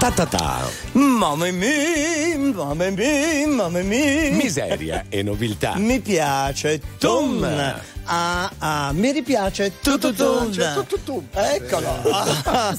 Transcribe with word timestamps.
Ta 0.00 0.10
ta 0.10 0.24
ta. 0.24 0.66
Mamma 0.92 1.50
mia, 1.50 2.38
mamma 2.38 2.88
mia, 2.88 3.46
mamma 3.46 3.82
mia. 3.82 4.30
Miseria 4.30 5.04
e 5.10 5.22
nobiltà. 5.22 5.74
Mi 5.76 6.00
piace 6.00 6.80
Tum. 6.98 7.44
Ah, 8.04 8.50
ah, 8.58 8.92
mi 8.92 9.12
ripiace 9.12 9.72
tutto 9.82 10.12
tum. 10.14 10.50
Eccolo. 11.32 11.98
Ah, 12.42 12.74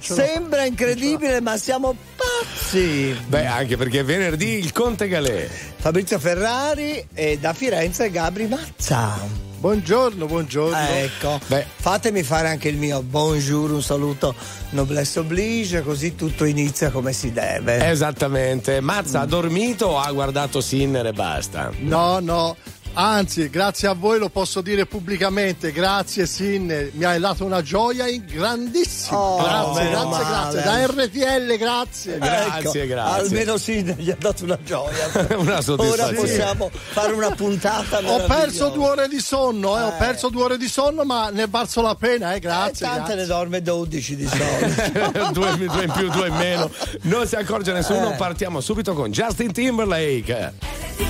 Sembra 0.00 0.64
incredibile, 0.64 1.40
ma 1.42 1.58
siamo 1.58 1.94
pazzi. 2.16 3.14
Beh, 3.26 3.44
anche 3.46 3.76
perché 3.76 4.02
venerdì 4.02 4.58
il 4.58 4.72
Conte 4.72 5.08
Galè. 5.08 5.46
Fabrizio 5.76 6.18
Ferrari 6.18 7.06
e 7.12 7.38
da 7.38 7.52
Firenze 7.52 8.10
Gabri 8.10 8.46
Mazza. 8.48 9.49
Buongiorno, 9.60 10.24
buongiorno. 10.24 10.74
Ecco, 10.74 11.38
Beh. 11.46 11.66
fatemi 11.76 12.22
fare 12.22 12.48
anche 12.48 12.68
il 12.68 12.78
mio 12.78 13.02
bonjour, 13.02 13.70
un 13.70 13.82
saluto 13.82 14.34
noblesse 14.70 15.18
oblige, 15.18 15.82
così 15.82 16.14
tutto 16.14 16.46
inizia 16.46 16.90
come 16.90 17.12
si 17.12 17.30
deve. 17.30 17.86
Esattamente. 17.86 18.80
Mazza 18.80 19.18
mm. 19.18 19.22
ha 19.22 19.26
dormito 19.26 19.86
o 19.88 19.98
ha 19.98 20.10
guardato 20.12 20.62
Sinner 20.62 21.04
e 21.04 21.12
basta? 21.12 21.70
No, 21.80 22.20
no, 22.20 22.56
Anzi, 22.92 23.48
grazie 23.50 23.88
a 23.88 23.94
voi 23.94 24.18
lo 24.18 24.28
posso 24.28 24.60
dire 24.60 24.84
pubblicamente. 24.84 25.70
Grazie, 25.72 26.26
Sin, 26.26 26.90
mi 26.92 27.04
hai 27.04 27.20
dato 27.20 27.44
una 27.44 27.62
gioia 27.62 28.04
grandissima. 28.18 29.18
Oh, 29.18 29.36
grazie, 29.36 29.90
grazie, 29.90 30.08
male. 30.08 30.24
grazie. 30.24 30.62
Da 30.62 30.86
RTL, 30.86 31.56
grazie. 31.56 32.18
Grazie, 32.18 32.82
ecco, 32.82 32.92
grazie. 32.92 33.22
Almeno 33.22 33.56
Sin 33.56 33.94
gli 33.96 34.10
ha 34.10 34.16
dato 34.18 34.44
una 34.44 34.58
gioia. 34.62 35.08
una 35.38 35.60
soddisfazione. 35.60 36.10
Ora 36.10 36.20
possiamo 36.20 36.70
fare 36.72 37.12
una 37.12 37.30
puntata. 37.30 37.98
Ho 38.04 38.26
perso 38.26 38.68
due 38.70 38.88
ore 38.88 39.08
di 39.08 39.20
sonno, 39.20 39.78
eh, 39.78 39.80
eh. 39.80 39.84
ho 39.84 39.94
perso 39.96 40.28
due 40.28 40.42
ore 40.42 40.56
di 40.58 40.68
sonno, 40.68 41.04
ma 41.04 41.30
ne 41.30 41.44
è 41.44 41.48
valso 41.48 41.80
la 41.82 41.94
pena, 41.94 42.34
eh, 42.34 42.40
grazie. 42.40 42.86
Eh, 42.86 42.88
tante 42.88 43.14
grazie. 43.14 43.14
ne 43.14 43.26
dorme 43.26 43.62
12 43.62 44.16
di 44.16 44.26
solito. 44.26 45.30
due, 45.32 45.56
due, 45.56 45.84
in 45.84 45.92
più, 45.92 46.10
due 46.10 46.28
in 46.28 46.34
meno. 46.34 46.70
Non 47.02 47.26
si 47.26 47.36
accorge 47.36 47.72
nessuno. 47.72 48.12
Eh. 48.12 48.16
Partiamo 48.16 48.60
subito 48.60 48.94
con 48.94 49.10
Justin 49.10 49.52
Timberlake. 49.52 51.09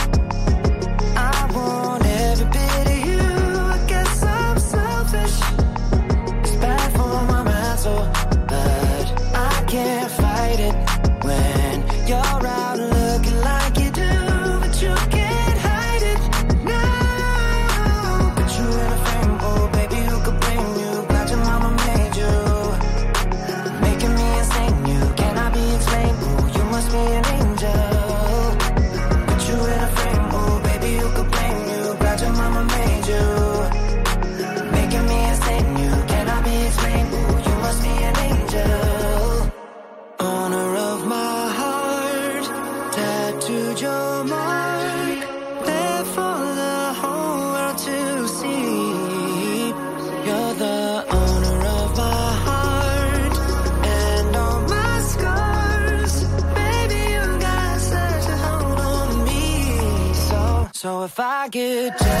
Get 61.51 61.99
jealous, 61.99 62.20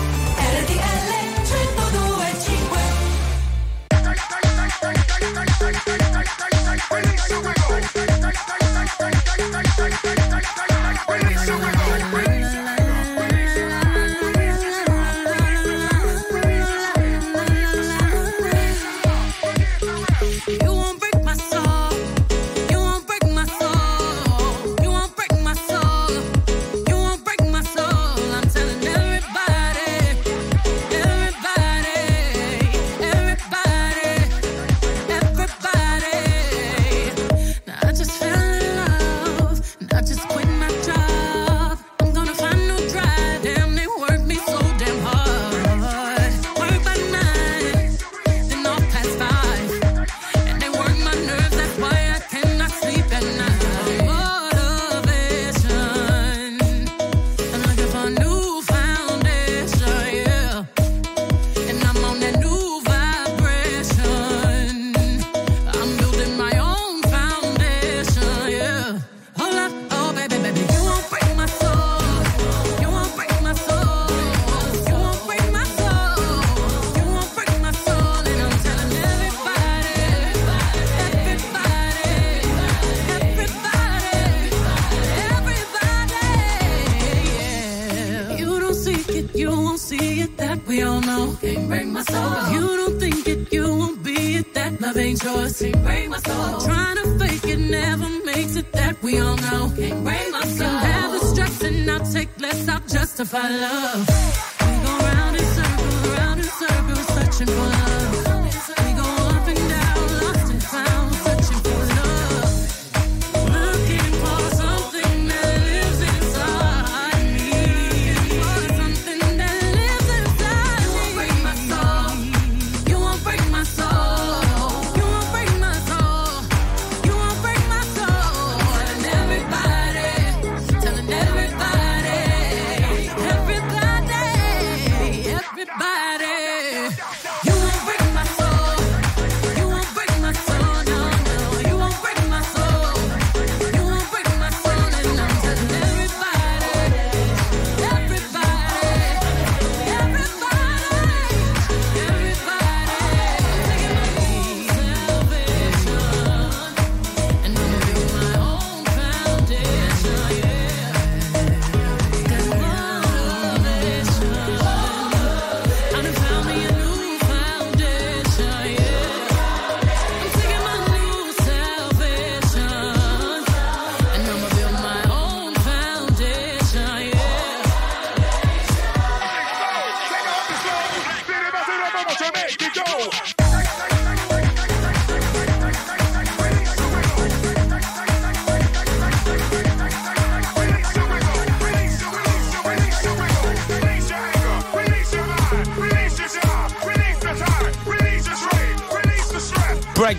I 103.33 103.49
love. 103.49 104.10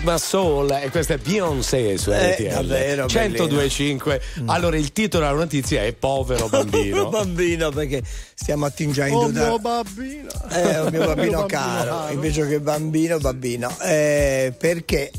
My 0.03 0.19
Soul 0.19 0.69
e 0.69 0.89
questa 0.89 1.13
è 1.13 1.17
Beyoncé 1.17 1.97
su 1.97 2.11
Eh, 2.11 2.31
RTL 2.31 2.49
davvero, 2.49 3.05
1025 3.09 4.21
allora 4.47 4.75
il 4.75 4.91
titolo 4.91 5.25
della 5.25 5.37
notizia 5.37 5.81
è 5.83 5.93
Povero 5.97 6.49
bambino 6.49 7.09
bambino 7.09 7.69
perché 7.71 8.03
stiamo 8.33 8.65
attingendo 8.65 9.17
Oh 9.17 9.31
da 9.31 9.47
mio 9.47 9.59
bambino. 9.59 10.29
Eh, 10.51 10.79
un 10.79 10.89
mio 10.91 11.05
bambino 11.05 11.45
caro, 11.45 12.11
invece 12.11 12.47
che 12.47 12.59
bambino, 12.59 13.17
bambino. 13.17 13.73
Eh, 13.81 14.53
perché 14.57 15.11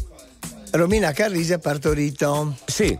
Romina 0.73 1.13
Carrisi 1.13 1.53
ha 1.53 1.59
partorito. 1.59 2.57
Sì. 2.67 2.99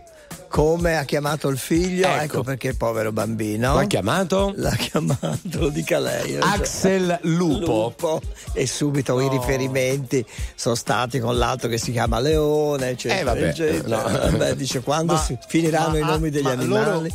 Come 0.55 0.97
ha 0.97 1.03
chiamato 1.03 1.49
il 1.49 1.57
figlio? 1.57 2.07
Ecco. 2.07 2.23
Ecco, 2.23 2.43
perché 2.43 2.69
il 2.69 2.77
povero 2.77 3.11
bambino. 3.11 3.75
l'ha 3.75 3.85
chiamato 3.87 4.53
L'ha 4.55 4.71
chiamato, 4.71 5.37
lo 5.59 5.67
dica 5.67 5.99
lei. 5.99 6.37
Axel 6.39 7.19
Lupo, 7.23 7.93
Lupo. 7.99 8.21
E 8.53 8.65
subito 8.65 9.19
i 9.19 9.27
riferimenti 9.27 10.25
sono 10.55 10.75
stati 10.75 11.19
con 11.19 11.37
l'altro 11.37 11.67
che 11.67 11.77
si 11.77 11.91
chiama 11.91 12.21
Leone, 12.21 12.91
eccetera. 12.91 13.19
Eh, 13.19 13.23
vabbè, 13.25 13.47
eccetera. 13.49 14.01
no. 14.09 14.29
Vabbè, 14.31 14.55
dice 14.55 14.79
quando 14.79 15.13
Ma- 15.15 15.19
si 15.19 15.37
finiranno 15.45 15.89
ma- 15.89 15.97
i 15.97 16.01
nomi 16.03 16.29
degli 16.29 16.43
ma 16.43 16.51
animali. 16.51 16.85
loro- 16.85 17.07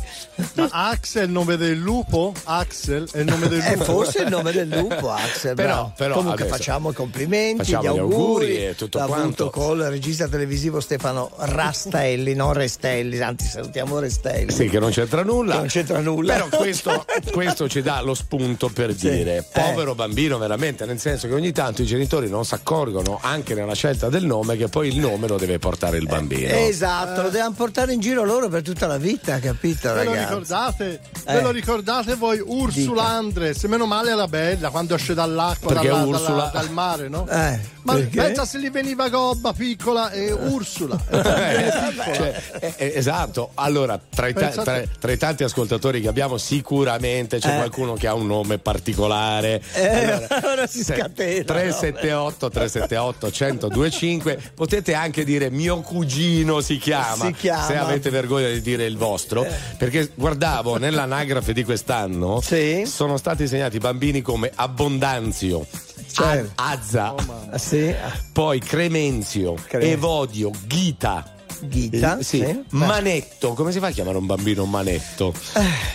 ma 0.53 0.67
Axel 0.89 1.21
è 1.23 1.25
il 1.25 1.31
nome 1.31 1.57
del 1.57 1.77
lupo? 1.79 2.33
Axel 2.43 3.09
è 3.11 3.19
il 3.21 3.25
nome 3.25 3.47
del 3.47 3.61
Eh, 3.65 3.71
lupo. 3.71 3.83
forse 3.85 4.21
il 4.21 4.29
nome 4.29 4.51
del 4.51 4.67
lupo, 4.69 5.09
Axel. 5.09 5.55
Però- 5.55 5.91
però 5.97 6.13
Comunque 6.13 6.43
adesso- 6.43 6.57
facciamo 6.57 6.91
i 6.91 6.93
complimenti, 6.93 7.63
Facciamo 7.63 7.83
gli 7.83 7.87
auguri. 7.97 8.13
auguri 8.13 8.65
e 8.67 8.75
tutto 8.75 8.99
L'ha 8.99 9.05
quanto. 9.05 9.45
avuto 9.45 9.49
col 9.49 9.79
regista 9.79 10.27
televisivo 10.27 10.79
Stefano 10.79 11.31
Rastelli, 11.37 12.35
non 12.35 12.53
Restelli, 12.53 13.17
anzi 13.31 13.47
salutiamo 13.47 13.99
Restelli. 13.99 14.51
sì 14.51 14.69
che 14.69 14.79
non 14.79 14.91
c'entra 14.91 15.23
nulla 15.23 15.53
Che 15.53 15.59
non 15.59 15.67
c'entra 15.67 15.99
nulla. 15.99 16.33
però 16.33 16.47
questo, 16.49 17.05
questo 17.31 17.67
ci 17.67 17.81
dà 17.81 18.01
lo 18.01 18.13
spunto 18.13 18.69
per 18.69 18.95
Sì. 18.95 19.09
dire 19.09 19.37
Eh. 19.37 19.43
povero 19.51 19.95
bambino 19.95 20.37
veramente 20.37 20.85
nel 20.85 20.99
senso 20.99 21.27
che 21.27 21.33
ogni 21.33 21.51
tanto 21.51 21.81
i 21.81 21.85
genitori 21.85 22.29
non 22.29 22.45
si 22.45 22.53
accorgono 22.53 23.19
anche 23.21 23.53
nella 23.53 23.73
scelta 23.73 24.09
del 24.09 24.25
nome 24.25 24.55
che 24.57 24.67
poi 24.67 24.87
il 24.89 24.99
nome 24.99 25.27
lo 25.27 25.37
deve 25.37 25.57
portare 25.59 25.97
il 25.97 26.05
bambino 26.07 26.49
Esatto, 26.53 27.23
lo 27.23 27.29
devono 27.29 27.53
portare 27.53 27.93
in 27.93 27.99
giro 27.99 28.23
loro 28.23 28.47
per 28.49 28.61
tutta 28.61 28.85
la 28.87 28.97
vita, 28.97 29.39
capito 29.39 29.93
Ve 29.93 30.03
lo 30.03 30.11
ragazzi? 30.11 30.27
ricordate? 30.29 30.99
Eh. 31.25 31.33
Ve 31.33 31.41
lo 31.41 31.51
ricordate 31.51 32.15
voi 32.15 32.41
Ursula 32.45 33.01
Dica. 33.03 33.13
Andres? 33.13 33.63
Meno 33.63 33.85
male 33.85 34.11
era 34.11 34.27
bella 34.27 34.69
quando 34.69 34.95
esce 34.95 35.13
dall'acqua, 35.13 35.73
Perché 35.73 35.87
dalla- 35.87 36.05
Ursula- 36.05 36.27
dalla- 36.29 36.49
dal 36.53 36.69
mare, 36.71 37.07
no? 37.09 37.27
Eh, 37.29 37.59
Ma 37.83 37.93
perché? 37.93 38.21
pensa 38.21 38.45
se 38.45 38.59
gli 38.59 38.69
veniva 38.69 39.09
gobba 39.09 39.53
piccola 39.53 40.11
e 40.11 40.31
Ursula. 40.31 40.99
Eh, 41.11 42.13
cioè, 42.15 42.41
eh, 42.59 42.73
eh, 42.77 42.91
esatto 42.95 43.20
Esatto, 43.21 43.51
allora 43.55 43.99
tra 44.09 44.27
i, 44.27 44.33
ta- 44.33 44.49
tra- 44.49 44.81
tra 44.99 45.11
i 45.11 45.17
tanti 45.17 45.43
ascoltatori 45.43 46.01
che 46.01 46.07
abbiamo 46.07 46.37
sicuramente 46.37 47.37
c'è 47.39 47.53
Eh. 47.53 47.55
qualcuno 47.57 47.93
che 47.93 48.07
ha 48.07 48.13
un 48.15 48.25
nome 48.25 48.57
particolare. 48.57 49.61
Eh, 49.73 50.27
ora 50.43 50.65
si 50.67 50.83
se- 50.83 50.95
scatena, 50.95 51.43
378 51.43 52.49
378 52.49 53.25
1025 53.31 54.39
potete 54.55 54.93
anche 54.93 55.23
dire 55.23 55.49
mio 55.49 55.81
cugino 55.81 56.61
si 56.61 56.77
chiama, 56.77 57.25
Si 57.25 57.33
chiama. 57.33 57.65
se 57.65 57.77
avete 57.77 58.09
vergogna 58.09 58.47
di 58.49 58.61
dire 58.61 58.85
il 58.85 58.97
vostro 58.97 59.45
perché 59.77 60.09
guardavo 60.15 60.77
nell'anagrafe 60.77 61.53
di 61.53 61.63
quest'anno 61.63 62.41
Sì. 62.41 62.83
sono 62.85 63.17
stati 63.17 63.47
segnati 63.47 63.77
bambini 63.77 64.21
come 64.21 64.51
Abbondanzio 64.53 65.65
Certo. 66.11 66.51
Azza 66.55 67.13
Ah, 67.51 67.57
Sì, 67.57 67.93
poi 68.33 68.59
Cremenzio 68.59 69.53
Cre- 69.67 69.91
Evodio 69.91 70.51
Ghita 70.65 71.35
Ghita, 71.61 72.17
eh, 72.19 72.23
sì. 72.23 72.37
sì. 72.37 72.63
Manetto, 72.69 73.53
come 73.53 73.71
si 73.71 73.79
fa 73.79 73.87
a 73.87 73.91
chiamare 73.91 74.17
un 74.17 74.25
bambino 74.25 74.65
Manetto? 74.65 75.33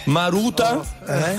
Maruta 0.04 0.84
Eh? 1.06 1.36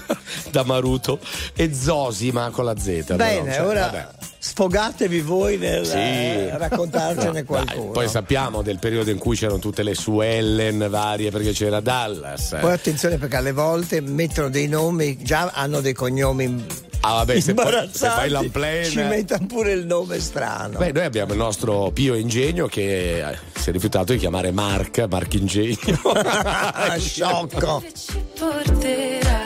da 0.50 0.64
Maruto 0.64 1.18
e 1.54 1.74
Zosima 1.74 2.50
con 2.50 2.64
la 2.64 2.76
Z. 2.78 3.14
Bene, 3.14 3.52
cioè, 3.52 3.66
ora 3.66 3.80
vabbè. 3.80 4.08
Sfogatevi 4.38 5.20
voi 5.20 5.56
nel 5.56 5.84
Sì. 5.86 5.96
eh, 5.96 6.56
raccontarcene 6.56 7.42
qualcuno. 7.44 7.90
poi 7.92 8.08
sappiamo 8.08 8.62
del 8.62 8.78
periodo 8.78 9.10
in 9.10 9.18
cui 9.18 9.36
c'erano 9.36 9.58
tutte 9.58 9.82
le 9.82 9.94
Suellen 9.94 10.86
varie 10.90 11.30
perché 11.30 11.52
c'era 11.52 11.80
Dallas. 11.80 12.52
eh. 12.52 12.58
Poi 12.58 12.72
attenzione 12.72 13.18
perché 13.18 13.36
alle 13.36 13.52
volte 13.52 14.00
mettono 14.00 14.48
dei 14.48 14.68
nomi, 14.68 15.16
già 15.22 15.50
hanno 15.54 15.80
dei 15.80 15.92
cognomi 15.94 16.64
Ah, 17.00 17.12
vabbè, 17.16 17.38
se, 17.38 17.54
poi, 17.54 17.88
se 17.92 18.08
fai 18.08 18.30
l'unplane. 18.30 18.84
ci 18.86 18.96
mettono 18.98 19.46
pure 19.46 19.70
il 19.72 19.86
nome 19.86 20.18
strano. 20.18 20.78
Beh, 20.78 20.90
noi 20.90 21.04
abbiamo 21.04 21.32
il 21.34 21.38
nostro 21.38 21.90
Pio 21.92 22.14
Ingegno 22.14 22.66
che 22.66 23.20
eh, 23.28 23.38
si 23.54 23.68
è 23.68 23.72
rifiutato 23.72 24.12
di 24.12 24.18
chiamare 24.18 24.50
Mark, 24.50 25.06
Mark 25.08 25.34
Ingegno. 25.34 25.76
Ah, 26.02 26.96
sciocco. 26.98 27.78
che 27.78 27.92
ci 27.94 28.18
porterà 28.36 29.45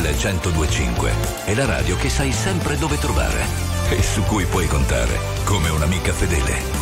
1025 0.00 1.12
è 1.44 1.54
la 1.54 1.66
radio 1.66 1.96
che 1.96 2.08
sai 2.08 2.32
sempre 2.32 2.76
dove 2.76 2.96
trovare 2.98 3.44
e 3.90 4.02
su 4.02 4.22
cui 4.22 4.46
puoi 4.46 4.66
contare 4.66 5.18
come 5.44 5.68
un'amica 5.68 6.12
fedele. 6.12 6.81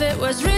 It 0.00 0.16
was 0.20 0.44
really 0.44 0.57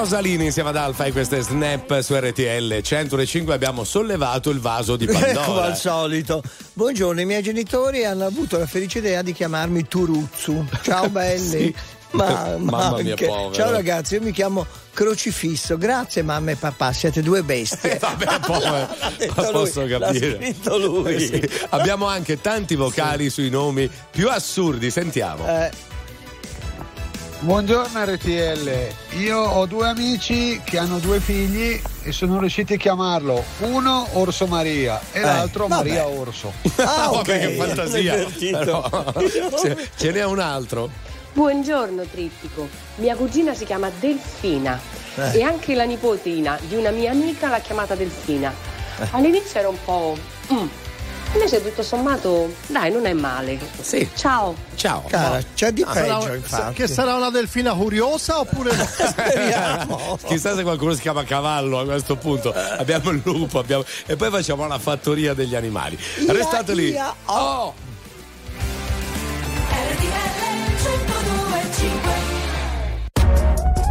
Rosalini 0.00 0.44
insieme 0.46 0.68
ad 0.68 0.76
Alfa 0.76 1.04
e 1.04 1.12
queste 1.12 1.40
snap 1.40 2.00
su 2.00 2.14
RTL 2.14 2.80
105 2.82 3.54
abbiamo 3.54 3.82
sollevato 3.82 4.50
il 4.50 4.60
vaso 4.60 4.94
di 4.96 5.06
Pandora. 5.08 5.30
Ecco 5.30 5.60
al 5.60 5.76
solito. 5.76 6.42
Buongiorno, 6.74 7.20
i 7.20 7.24
miei 7.24 7.42
genitori 7.42 8.04
hanno 8.04 8.26
avuto 8.26 8.58
la 8.58 8.66
felice 8.66 8.98
idea 8.98 9.22
di 9.22 9.32
chiamarmi 9.32 9.88
Turuzzu. 9.88 10.66
Ciao 10.82 11.08
belli. 11.08 11.74
Sì. 12.08 12.14
Ma, 12.16 12.56
ma 12.58 12.70
Mamma 12.90 13.02
mia, 13.02 13.14
povero. 13.16 13.52
Ciao 13.52 13.70
ragazzi, 13.72 14.14
io 14.14 14.22
mi 14.22 14.30
chiamo 14.30 14.64
Crocifisso. 14.94 15.76
Grazie 15.76 16.22
mamma 16.22 16.52
e 16.52 16.54
papà, 16.56 16.92
siete 16.92 17.20
due 17.20 17.42
bestie. 17.42 17.98
Vabbè, 17.98 18.38
poi 18.46 18.60
L'ha 18.60 19.12
detto 19.18 19.42
lui, 19.42 19.50
posso 19.52 19.86
l'ha 19.86 19.98
capire. 19.98 20.36
scritto 20.36 20.78
lui. 20.78 21.14
Eh 21.14 21.20
sì. 21.20 21.50
Abbiamo 21.70 22.06
anche 22.06 22.40
tanti 22.40 22.76
vocali 22.76 23.28
sui 23.28 23.50
nomi 23.50 23.90
più 24.10 24.28
assurdi, 24.30 24.90
sentiamo. 24.90 25.46
Eh, 25.48 25.70
Buongiorno 27.40 28.02
RTL, 28.02 28.70
io 29.18 29.38
ho 29.38 29.66
due 29.66 29.86
amici 29.88 30.58
che 30.64 30.78
hanno 30.78 30.98
due 30.98 31.20
figli 31.20 31.80
e 32.02 32.10
sono 32.10 32.40
riusciti 32.40 32.72
a 32.74 32.76
chiamarlo 32.76 33.44
uno 33.60 34.06
Orso 34.12 34.46
Maria 34.46 34.98
e 35.12 35.20
l'altro 35.20 35.66
vabbè. 35.66 35.86
Maria 35.88 36.06
Orso. 36.08 36.52
ah, 36.78 37.10
ok. 37.20 37.22
Che 37.24 37.50
fantasia. 37.50 38.26
Però, 38.58 38.88
ce, 39.62 39.88
ce 39.96 40.10
n'è 40.12 40.24
un 40.24 40.38
altro. 40.40 40.88
Buongiorno 41.34 42.04
Trittico, 42.10 42.68
mia 42.96 43.14
cugina 43.14 43.52
si 43.54 43.66
chiama 43.66 43.90
Delfina 44.00 44.80
Eh. 45.16 45.38
e 45.38 45.42
anche 45.42 45.74
la 45.74 45.84
nipotina 45.84 46.58
di 46.66 46.74
una 46.74 46.90
mia 46.90 47.10
amica 47.10 47.48
l'ha 47.50 47.60
chiamata 47.60 47.94
Delfina. 47.94 48.52
All'inizio 49.10 49.60
era 49.60 49.68
un 49.68 49.76
po'... 49.84 50.16
mm, 50.52 50.66
Invece 51.36 51.62
tutto 51.62 51.82
sommato, 51.82 52.54
dai, 52.68 52.90
non 52.90 53.04
è 53.04 53.12
male. 53.12 53.58
Sì. 53.82 54.08
Ciao. 54.14 54.54
Ciao. 54.74 55.04
Cara, 55.06 55.38
c'è 55.54 55.70
di 55.70 55.84
Sarà- 55.86 56.16
peggio 56.18 56.32
infatti. 56.32 56.74
che 56.74 56.88
sarà 56.88 57.14
una 57.14 57.28
delfina 57.30 57.74
curiosa 57.74 58.40
oppure 58.40 58.74
no? 58.74 58.84
Speriamo. 58.88 60.18
Chissà 60.24 60.54
se 60.56 60.62
qualcuno 60.62 60.94
si 60.94 61.00
chiama 61.02 61.24
cavallo 61.24 61.80
a 61.80 61.84
questo 61.84 62.16
punto. 62.16 62.52
Abbiamo 62.54 63.10
il 63.10 63.20
lupo, 63.22 63.58
abbiamo... 63.58 63.84
e 64.06 64.16
poi 64.16 64.30
facciamo 64.30 64.66
la 64.66 64.78
fattoria 64.78 65.34
degli 65.34 65.54
animali. 65.54 65.98
Ia, 66.26 66.32
Restate 66.32 66.74
lì. 66.74 66.88
ia, 66.90 67.14
Oh! 67.26 67.74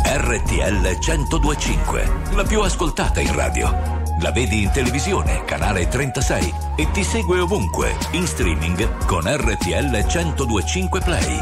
RTL 0.07 0.97
1025, 0.99 2.11
la 2.33 2.43
più 2.43 2.61
ascoltata 2.61 3.19
in 3.19 3.33
radio. 3.35 4.04
La 4.21 4.31
vedi 4.31 4.63
in 4.63 4.71
televisione, 4.71 5.43
canale 5.43 5.89
36 5.89 6.53
e 6.77 6.89
ti 6.91 7.03
segue 7.03 7.39
ovunque, 7.39 7.93
in 8.11 8.25
streaming 8.25 9.05
con 9.05 9.23
RTL 9.25 9.91
1025 9.91 11.01
Play. 11.01 11.39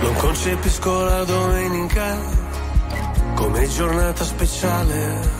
Non 0.00 0.14
concepisco 0.16 1.02
la 1.04 1.24
domenica 1.24 2.16
come 3.34 3.68
giornata 3.68 4.24
speciale. 4.24 5.39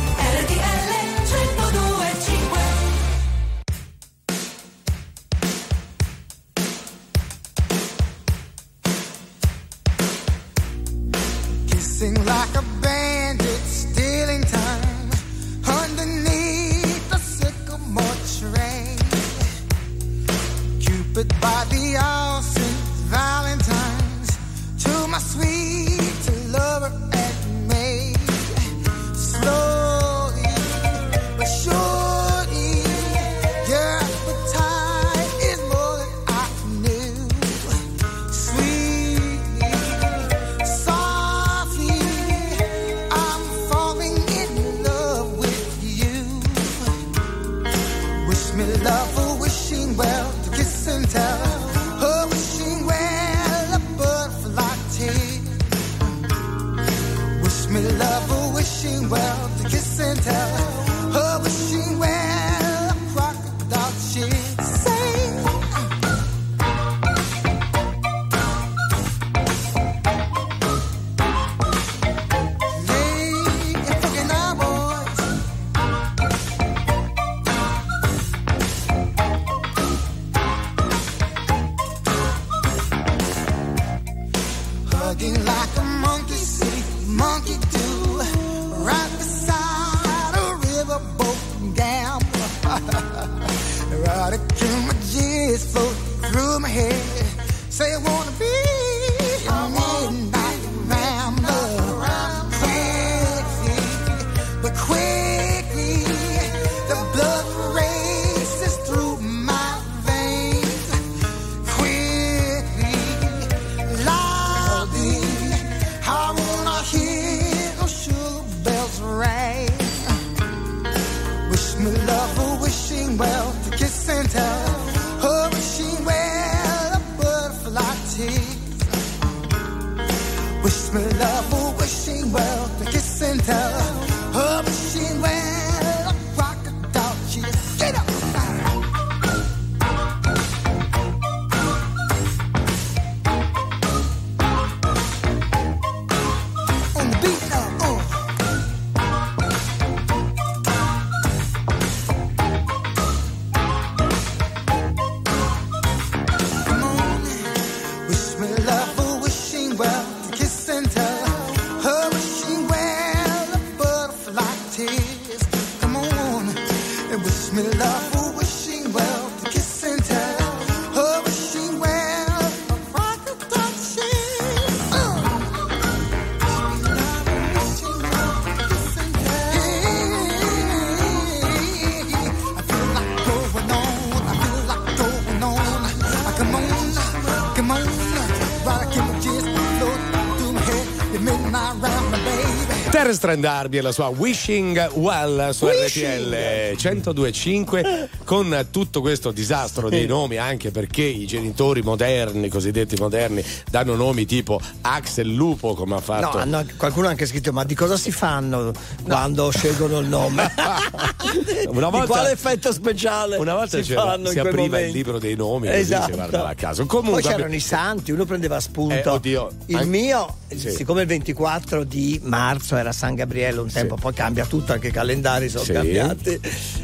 Trent 193.19 193.39
D'Arby 193.41 193.77
e 193.77 193.81
la 193.81 193.91
sua 193.91 194.07
Wishing 194.07 194.91
Well 194.93 195.49
su 195.51 195.67
RTL 195.67 196.75
1025 196.77 198.09
con 198.23 198.67
tutto 198.71 199.01
questo 199.01 199.31
disastro 199.31 199.89
dei 199.89 200.05
nomi 200.05 200.37
anche 200.37 200.71
perché 200.71 201.03
i 201.03 201.25
genitori 201.25 201.81
moderni, 201.81 202.47
cosiddetti 202.49 202.95
moderni, 202.99 203.43
danno 203.69 203.95
nomi 203.95 204.25
tipo 204.25 204.59
Axel 204.81 205.27
Lupo 205.27 205.73
come 205.73 205.93
ha 205.93 205.97
No, 205.97 206.01
fatto. 206.01 206.37
hanno- 206.37 206.65
qualcuno 206.77 207.07
ha 207.07 207.09
anche 207.11 207.25
scritto: 207.25 207.51
Ma 207.51 207.63
di 207.63 207.75
cosa 207.75 207.97
si 207.97 208.11
fanno 208.11 208.71
quando 209.03 209.49
scelgono 209.51 209.99
il 209.99 210.07
nome? 210.07 210.51
Una 211.69 211.85
Di 211.85 211.91
volta- 211.91 212.05
quale 212.07 212.31
effetto 212.31 212.71
speciale? 212.73 213.37
Una 213.37 213.53
volta 213.55 213.81
si, 213.81 213.93
fanno 213.93 214.29
si 214.29 214.39
apriva 214.39 214.61
il 214.63 214.69
momenti? 214.69 214.91
libro 214.93 215.19
dei 215.19 215.35
nomi 215.35 215.67
così 215.67 215.79
Esatto. 215.79 216.05
si 216.05 216.11
guardava 216.13 216.49
a 216.49 216.55
caso. 216.55 216.85
Comunque, 216.85 217.21
Poi 217.21 217.31
c'erano 217.31 217.53
i 217.55 217.59
santi, 217.59 218.11
uno 218.11 218.25
prendeva 218.25 218.59
spunto. 218.59 218.93
Eh, 218.93 219.07
oddio, 219.07 219.49
il 219.67 219.75
anche- 219.75 219.87
mio, 219.87 220.35
Sì. 220.69 220.75
siccome 220.75 221.01
il 221.01 221.07
24 221.07 221.83
di 221.83 222.19
marzo 222.23 222.75
era 222.77 222.91
San 222.91 223.15
Gabriele 223.15 223.59
un 223.59 223.71
tempo, 223.71 223.95
poi 223.95 224.13
cambia 224.13 224.45
tutto, 224.45 224.73
anche 224.73 224.87
i 224.87 224.91
calendari 224.91 225.49
sono 225.49 225.63
Sì. 225.63 225.71
cambiati. 225.73 226.39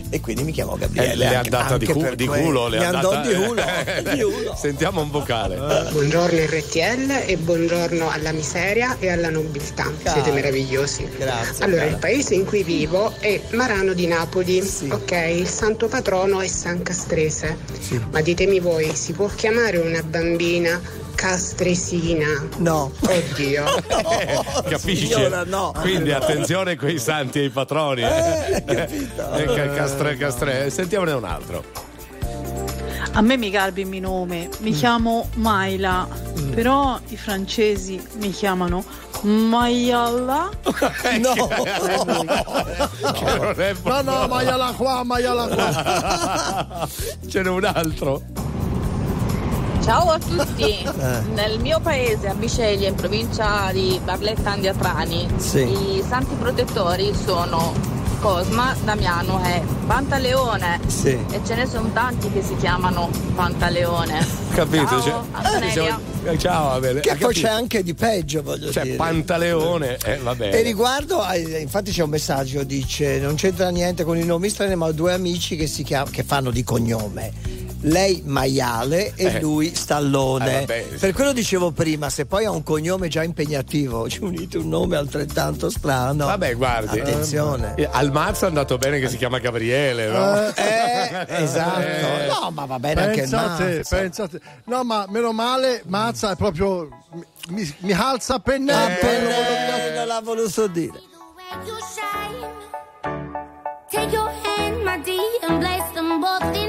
E 0.10 0.22
quindi 0.22 0.44
mi 0.44 0.52
chiamo 0.52 0.76
Gabriele. 0.78 1.12
Eh, 1.14 1.16
le 1.16 1.24
è 1.24 1.36
anche- 1.36 1.50
andata 1.56 1.78
di, 1.78 1.86
anche 1.86 2.00
cu- 2.00 2.14
di 2.16 2.26
culo. 2.28 2.68
Le 2.70 2.78
Mi 2.78 2.84
è 2.84 2.88
andò 2.88 3.12
andata- 3.12 3.28
di 3.28 3.36
culo. 3.46 3.62
di 4.16 4.22
culo. 4.22 4.56
Sentiamo 4.60 5.02
un 5.02 5.12
vocale. 5.12 5.56
Buongiorno 5.92 6.40
RTL 6.46 7.24
e 7.26 7.38
buongiorno 7.38 8.10
alla 8.10 8.32
miseria 8.32 8.96
e 9.00 9.10
alla 9.10 9.30
nobiltà. 9.30 9.92
Siete 10.06 10.32
meravigliosi. 10.32 11.08
Grazie. 11.18 11.64
Allora, 11.66 11.82
cara. 11.82 11.92
il 11.94 11.98
paese 11.98 12.36
in 12.36 12.46
cui 12.46 12.64
vivo 12.64 13.14
è 13.20 13.40
Marano 13.52 13.94
di 13.94 14.08
Napoli. 14.08 14.60
Ok, 14.90 15.12
il 15.36 15.48
santo 15.48 15.88
patrono 15.88 16.40
è 16.42 16.48
San 16.48 16.82
Castrese. 16.84 17.58
Ma 18.12 18.22
ditemi 18.22 18.60
voi, 18.60 18.96
si 18.96 19.12
può 19.14 19.28
chiamare 19.28 19.78
una 19.78 20.02
bambina 20.04 20.80
castresina? 21.18 22.48
No. 22.58 22.92
Oddio. 23.02 23.66
Capisci? 24.70 25.08
signora, 25.08 25.44
no. 25.44 25.74
Quindi 25.82 26.12
attenzione 26.12 26.76
con 26.76 26.90
i 26.90 27.00
santi 27.00 27.40
e 27.40 27.46
i 27.46 27.50
patroni. 27.50 28.02
Eh, 28.04 28.64
Eh, 29.38 29.46
ca- 29.46 29.70
castre, 29.74 30.16
castre. 30.16 30.70
Sentiamone 30.70 31.12
un 31.14 31.24
altro. 31.26 31.64
A 33.14 33.22
me 33.22 33.36
mi 33.36 33.50
garbi 33.50 33.82
il 33.82 34.02
nome, 34.02 34.48
mi 34.60 34.72
chiamo 34.74 35.28
Maila, 35.36 36.08
però 36.54 37.00
i 37.08 37.18
francesi 37.18 38.00
mi 38.20 38.30
chiamano 38.30 38.84
Mayalla. 39.22 40.50
No, 41.20 41.48
è 43.56 43.74
No, 43.84 44.02
no, 44.02 44.28
maiala 44.28 44.74
qua, 44.78 45.04
maiala 45.04 45.48
qua. 45.48 46.88
Ce 47.28 47.42
n'è 47.42 47.50
un 47.50 47.66
altro. 47.66 48.22
Ciao 49.88 50.10
a 50.10 50.20
tutti, 50.20 50.86
nel 51.34 51.60
mio 51.62 51.80
paese 51.80 52.28
a 52.28 52.34
Biceglie 52.34 52.90
in 52.90 52.96
provincia 52.96 53.70
di 53.72 53.98
Barletta 54.04 54.52
Andiatrani 54.52 55.28
Sì. 55.38 55.60
i 55.62 56.04
santi 56.06 56.36
protettori 56.38 57.14
sono 57.16 57.74
Cosma, 58.20 58.76
Damiano 58.84 59.42
e 59.46 59.62
Pantaleone 59.86 60.82
Sì. 60.88 61.18
e 61.32 61.40
ce 61.46 61.56
ne 61.56 61.66
sono 61.68 61.90
tanti 61.94 62.30
che 62.32 62.42
si 62.44 62.58
chiamano 62.58 63.10
Pantaleone. 63.34 64.28
Capito? 64.54 64.88
Ciao, 64.88 65.02
Cioè, 65.02 65.24
Antonella. 65.32 65.72
siamo- 65.72 66.00
eh, 66.26 66.38
Ciao, 66.38 66.72
Abele. 66.72 67.00
che 67.00 67.16
poi 67.16 67.34
c'è 67.34 67.48
anche 67.48 67.82
di 67.82 67.94
peggio, 67.94 68.42
voglio 68.44 68.70
Cioè, 68.72 68.84
dire. 68.84 68.96
Pantaleone, 68.98 69.98
eh, 70.04 70.18
va 70.18 70.36
bene. 70.36 70.58
E 70.58 70.62
riguardo, 70.64 71.22
a- 71.22 71.38
infatti 71.38 71.92
c'è 71.92 72.04
un 72.04 72.10
messaggio, 72.10 72.64
dice 72.64 73.20
non 73.20 73.36
c'entra 73.36 73.70
niente 73.70 74.04
con 74.04 74.18
i 74.18 74.26
nomi 74.26 74.50
strani, 74.50 74.76
ma 74.76 74.88
ho 74.88 74.92
due 74.92 75.14
amici 75.14 75.56
che, 75.56 75.66
si 75.68 75.84
chiam- 75.84 76.10
che 76.10 76.24
fanno 76.24 76.52
di 76.52 76.64
cognome. 76.66 77.32
Lei 77.88 78.22
maiale 78.26 79.14
e 79.16 79.26
Eh. 79.26 79.40
lui 79.40 79.74
stallone. 79.76 80.64
Eh, 80.66 80.98
per 81.00 81.14
quello 81.14 81.32
dicevo 81.32 81.72
prima, 81.72 82.10
se 82.10 82.26
poi 82.26 82.46
ha 82.46 82.52
un 82.52 82.64
cognome 82.64 83.08
già 83.08 83.24
impegnativo, 83.24 84.10
ci 84.10 84.20
unite 84.22 84.58
un 84.58 84.68
nome 84.70 84.96
altrettanto 84.98 85.70
strano. 85.70 86.26
Vabbè, 86.26 86.56
guardi. 86.56 87.00
Attenzione. 87.00 87.74
Eh, 87.76 87.88
Al 87.92 88.12
mazzo 88.12 88.46
è 88.46 88.48
andato 88.50 88.78
bene 88.78 89.00
che 89.00 89.08
si 89.08 89.16
chiama 89.18 89.40
Gabriele, 89.40 90.08
no? 90.10 90.48
Eh, 90.54 91.26
esatto. 91.44 91.80
Eh. 91.80 92.28
No, 92.28 92.52
ma 92.52 92.66
va 92.66 92.80
bene 92.80 93.02
anche 93.06 93.22
il 93.22 93.30
Pensate, 93.30 93.78
mazzo. 93.78 93.96
pensate. 93.96 94.42
No, 94.66 94.84
ma 94.84 95.06
meno 95.10 95.32
male, 95.32 95.82
Mazza 95.86 96.32
è 96.32 96.36
proprio. 96.36 96.90
Mi, 97.50 97.76
mi 97.80 97.94
alza 97.94 98.36
a 98.36 98.40
pennello. 98.40 99.00
Eh, 99.00 99.94
non 99.96 100.08
l'ha 100.08 100.22
voluto 100.22 100.68
dire. 100.68 101.00
Take 103.90 104.12
your 104.14 104.30
hand, 104.44 104.84
my 104.84 105.00
dear, 105.02 105.22
and 105.48 105.60
place 105.62 105.90
them 105.94 106.20
both 106.20 106.44
in 106.54 106.67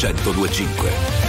1025. 0.00 1.19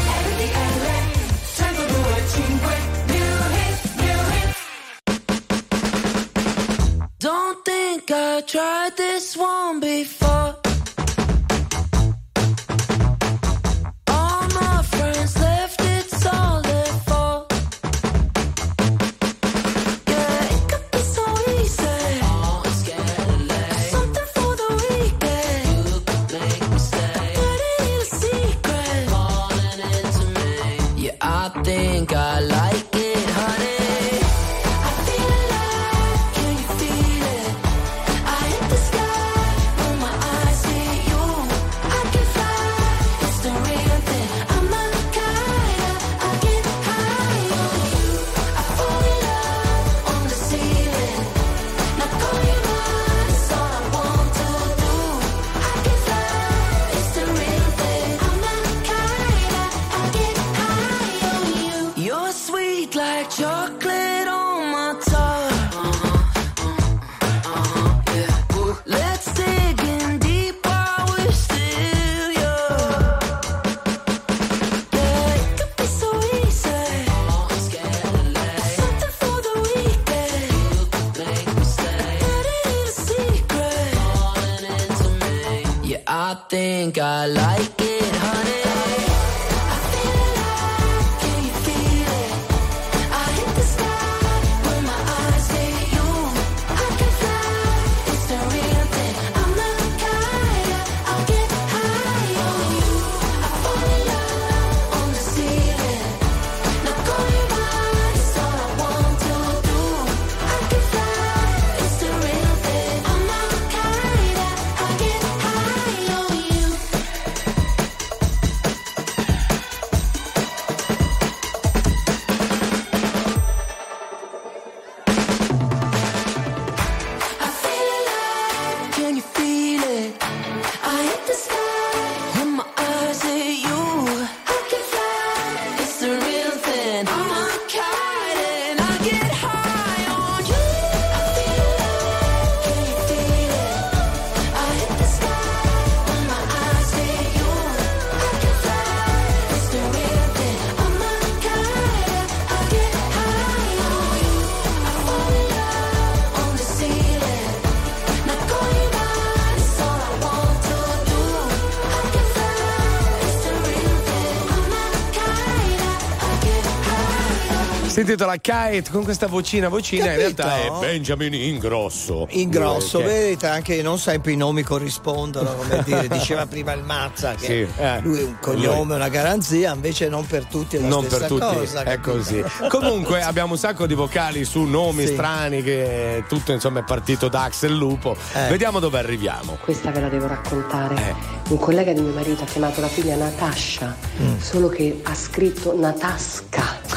Intitola 168.12 168.36
Kite 168.36 168.92
con 168.92 169.04
questa 169.06 169.28
vocina 169.28 169.70
vocina, 169.70 170.12
in 170.12 170.20
Capito? 170.20 170.42
realtà 170.44 170.62
è 170.66 170.80
Benjamin 170.86 171.34
Ingrosso. 171.34 172.28
Ingrosso, 172.32 172.98
Che- 172.98 173.04
vedete 173.06 173.48
anche 173.48 173.82
non 173.82 173.98
sempre 174.00 174.34
i 174.34 174.36
nomi 174.36 174.64
corrispondono, 174.64 175.54
come 175.56 175.82
dire, 175.86 176.08
diceva 176.10 176.46
prima 176.46 176.74
il 176.74 176.84
Mazza 176.84 177.36
che 177.36 177.46
Sì, 177.46 177.82
eh. 177.82 178.00
lui 178.02 178.20
è 178.20 178.24
un 178.24 178.38
cognome, 178.42 178.96
una 178.96 179.08
garanzia, 179.08 179.74
invece 179.74 180.10
non 180.10 180.28
per 180.28 180.44
tutti 180.46 180.76
è 180.76 180.82
la 180.82 180.88
non 180.90 181.04
stessa 181.06 181.18
per 181.20 181.28
tutti 181.30 181.56
cosa. 181.56 181.84
è 181.84 182.00
così. 182.02 182.44
Comunque 182.68 183.22
abbiamo 183.24 183.54
un 183.54 183.58
sacco 183.58 183.86
di 183.88 183.94
vocali 183.94 184.44
su 184.44 184.64
nomi 184.64 185.06
Sì. 185.08 185.14
strani 185.14 185.64
che 185.64 186.26
tutto 186.28 186.52
insomma 186.52 186.80
è 186.80 186.84
partito 186.84 187.30
da 187.30 187.44
Axel 187.44 187.74
Lupo. 187.74 188.18
Eh. 188.34 188.50
Vediamo 188.50 188.80
dove 188.80 189.00
arriviamo. 189.00 189.58
Questa 189.64 189.90
ve 189.92 190.02
la 190.02 190.10
devo 190.10 190.28
raccontare. 190.28 190.96
Eh. 190.96 191.16
Un 191.52 191.58
collega 191.60 191.94
di 191.94 192.02
mio 192.02 192.14
marito 192.14 192.44
ha 192.44 192.46
chiamato 192.46 192.82
la 192.82 192.88
figlia 192.90 193.16
Natascia, 193.16 193.96
Mm. 194.22 194.38
solo 194.40 194.68
che 194.68 195.00
ha 195.04 195.16
scritto 195.16 195.74
Natasca. 195.78 196.51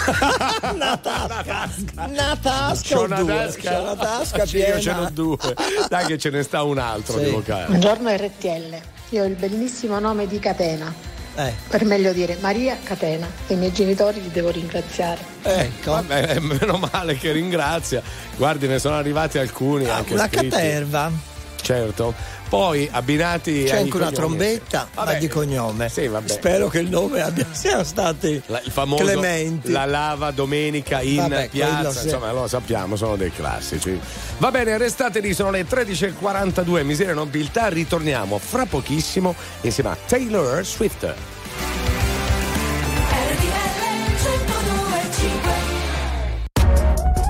Una 0.75 0.97
tasca, 0.99 1.69
una 2.07 2.37
tasca, 2.41 2.95
C'ho 2.95 3.03
una 3.05 3.17
due, 3.23 3.35
tasca, 3.35 3.61
c'è 3.71 3.79
una 3.79 3.97
tasca 3.97 4.47
Sì, 4.47 4.57
io 4.59 4.65
piena. 4.65 4.81
ce 4.81 4.93
n'ho 4.93 5.11
due. 5.11 5.37
Dai 5.89 6.07
che 6.07 6.19
ce 6.19 6.31
ne 6.31 6.43
sta 6.43 6.63
un 6.63 6.79
altro 6.79 7.19
Sì. 7.19 7.25
di 7.25 7.31
vocale. 7.31 7.67
Buongiorno 7.67 8.11
RTL, 8.15 8.77
io 9.11 9.23
ho 9.23 9.27
il 9.27 9.35
bellissimo 9.35 9.99
nome 9.99 10.27
di 10.27 10.39
Catena, 10.39 10.93
Eh, 11.37 11.53
per 11.69 11.85
meglio 11.85 12.13
dire 12.13 12.37
Maria 12.41 12.77
Catena, 12.83 13.27
e 13.47 13.55
i 13.55 13.57
miei 13.57 13.73
genitori 13.73 14.21
li 14.21 14.31
devo 14.31 14.51
ringraziare. 14.51 15.21
ecco. 15.43 15.93
Vabbè, 15.93 16.35
eh, 16.37 16.41
meno 16.41 16.79
male 16.93 17.17
che 17.17 17.33
ringrazia. 17.33 18.03
Guardi, 18.37 18.67
ne 18.69 18.79
sono 18.79 18.97
arrivati 18.97 19.39
alcuni 19.39 19.89
anche 19.89 20.13
Ah, 20.13 20.17
una 20.17 20.27
scritti. 20.27 20.49
caterva, 20.51 21.11
Certo. 21.65 22.13
Poi 22.55 22.89
abbinati 22.93 23.65
c'è 23.65 23.79
anche 23.79 23.97
una 23.97 24.13
trombetta, 24.13 24.89
ma 24.95 25.05
Vabbè, 25.05 25.19
di 25.19 25.27
cognome. 25.27 25.89
Sì, 25.89 26.07
vabbè. 26.07 26.29
Spero 26.29 26.69
che 26.69 26.79
il 26.79 26.89
nome 26.89 27.21
abbia, 27.21 27.45
siano 27.51 27.83
stati 27.83 28.41
La- 28.47 28.61
il 28.65 28.71
famoso 28.71 29.03
Clementi. 29.03 29.73
La 29.73 29.85
lava 29.87 30.31
domenica 30.31 31.01
in 31.01 31.17
Vabbè, 31.17 31.49
piazza, 31.49 32.03
insomma 32.03 32.31
lo 32.31 32.47
sappiamo, 32.47 32.95
sono 32.95 33.17
dei 33.17 33.33
classici. 33.33 33.99
Va 34.39 34.53
bene, 34.53 34.79
restate 34.79 35.19
lì, 35.19 35.35
sono 35.35 35.51
le 35.51 35.67
13.42, 35.67 36.85
miseria 36.85 37.11
e 37.11 37.17
nobiltà, 37.17 37.67
ritorniamo 37.67 38.39
fra 38.39 38.67
pochissimo 38.67 39.35
insieme 39.63 39.91
a 39.91 39.97
Taylor 40.07 40.65
Swift. 40.65 41.13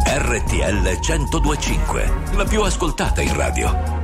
RTL 0.06 0.98
1025, 1.00 2.12
la 2.34 2.44
più 2.44 2.62
ascoltata 2.62 3.20
in 3.20 3.34
radio. 3.34 4.03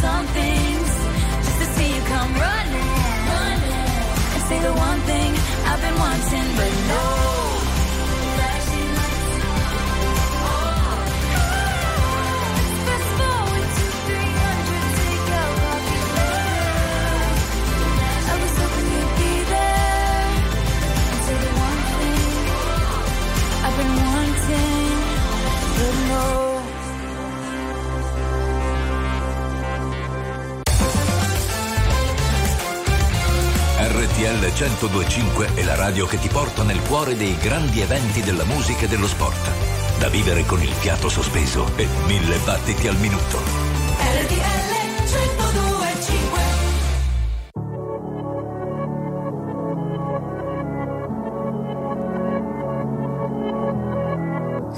some 0.00 0.26
things 0.26 0.90
just 1.44 1.58
to 1.62 1.66
see 1.74 1.88
you 1.94 2.02
come 2.14 2.32
running. 2.34 2.90
running. 3.34 3.90
And 4.34 4.42
say 4.48 4.58
the 4.68 4.74
one 4.88 5.00
thing 5.10 5.30
I've 5.70 5.80
been 5.80 5.98
wanting. 5.98 6.47
RTL 34.18 34.50
1025 34.50 35.54
è 35.54 35.62
la 35.62 35.76
radio 35.76 36.04
che 36.04 36.18
ti 36.18 36.26
porta 36.26 36.64
nel 36.64 36.82
cuore 36.82 37.14
dei 37.14 37.36
grandi 37.36 37.80
eventi 37.80 38.20
della 38.20 38.42
musica 38.42 38.86
e 38.86 38.88
dello 38.88 39.06
sport. 39.06 39.48
Da 40.00 40.08
vivere 40.08 40.44
con 40.44 40.60
il 40.60 40.72
fiato 40.72 41.08
sospeso 41.08 41.64
e 41.76 41.86
mille 42.08 42.36
battiti 42.38 42.88
al 42.88 42.96
minuto. 42.96 43.38
RTL 43.38 44.74
1025 45.04 46.40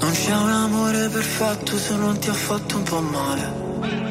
Non 0.01 0.11
c'è 0.11 0.35
un 0.35 0.49
amore 0.51 1.09
perfetto 1.09 1.77
se 1.79 1.95
non 1.95 2.19
ti 2.19 2.29
ha 2.29 2.33
fatto 2.33 2.77
un 2.77 2.83
po' 2.83 3.01
male 3.01 4.10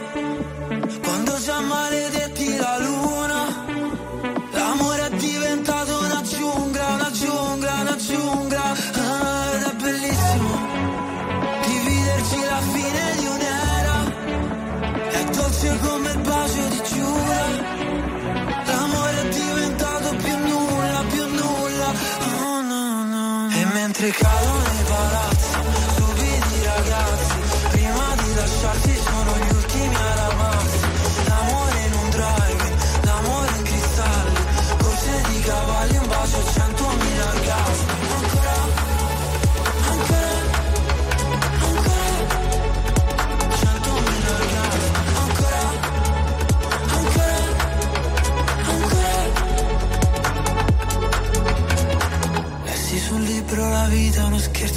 elettrica 24.01 24.40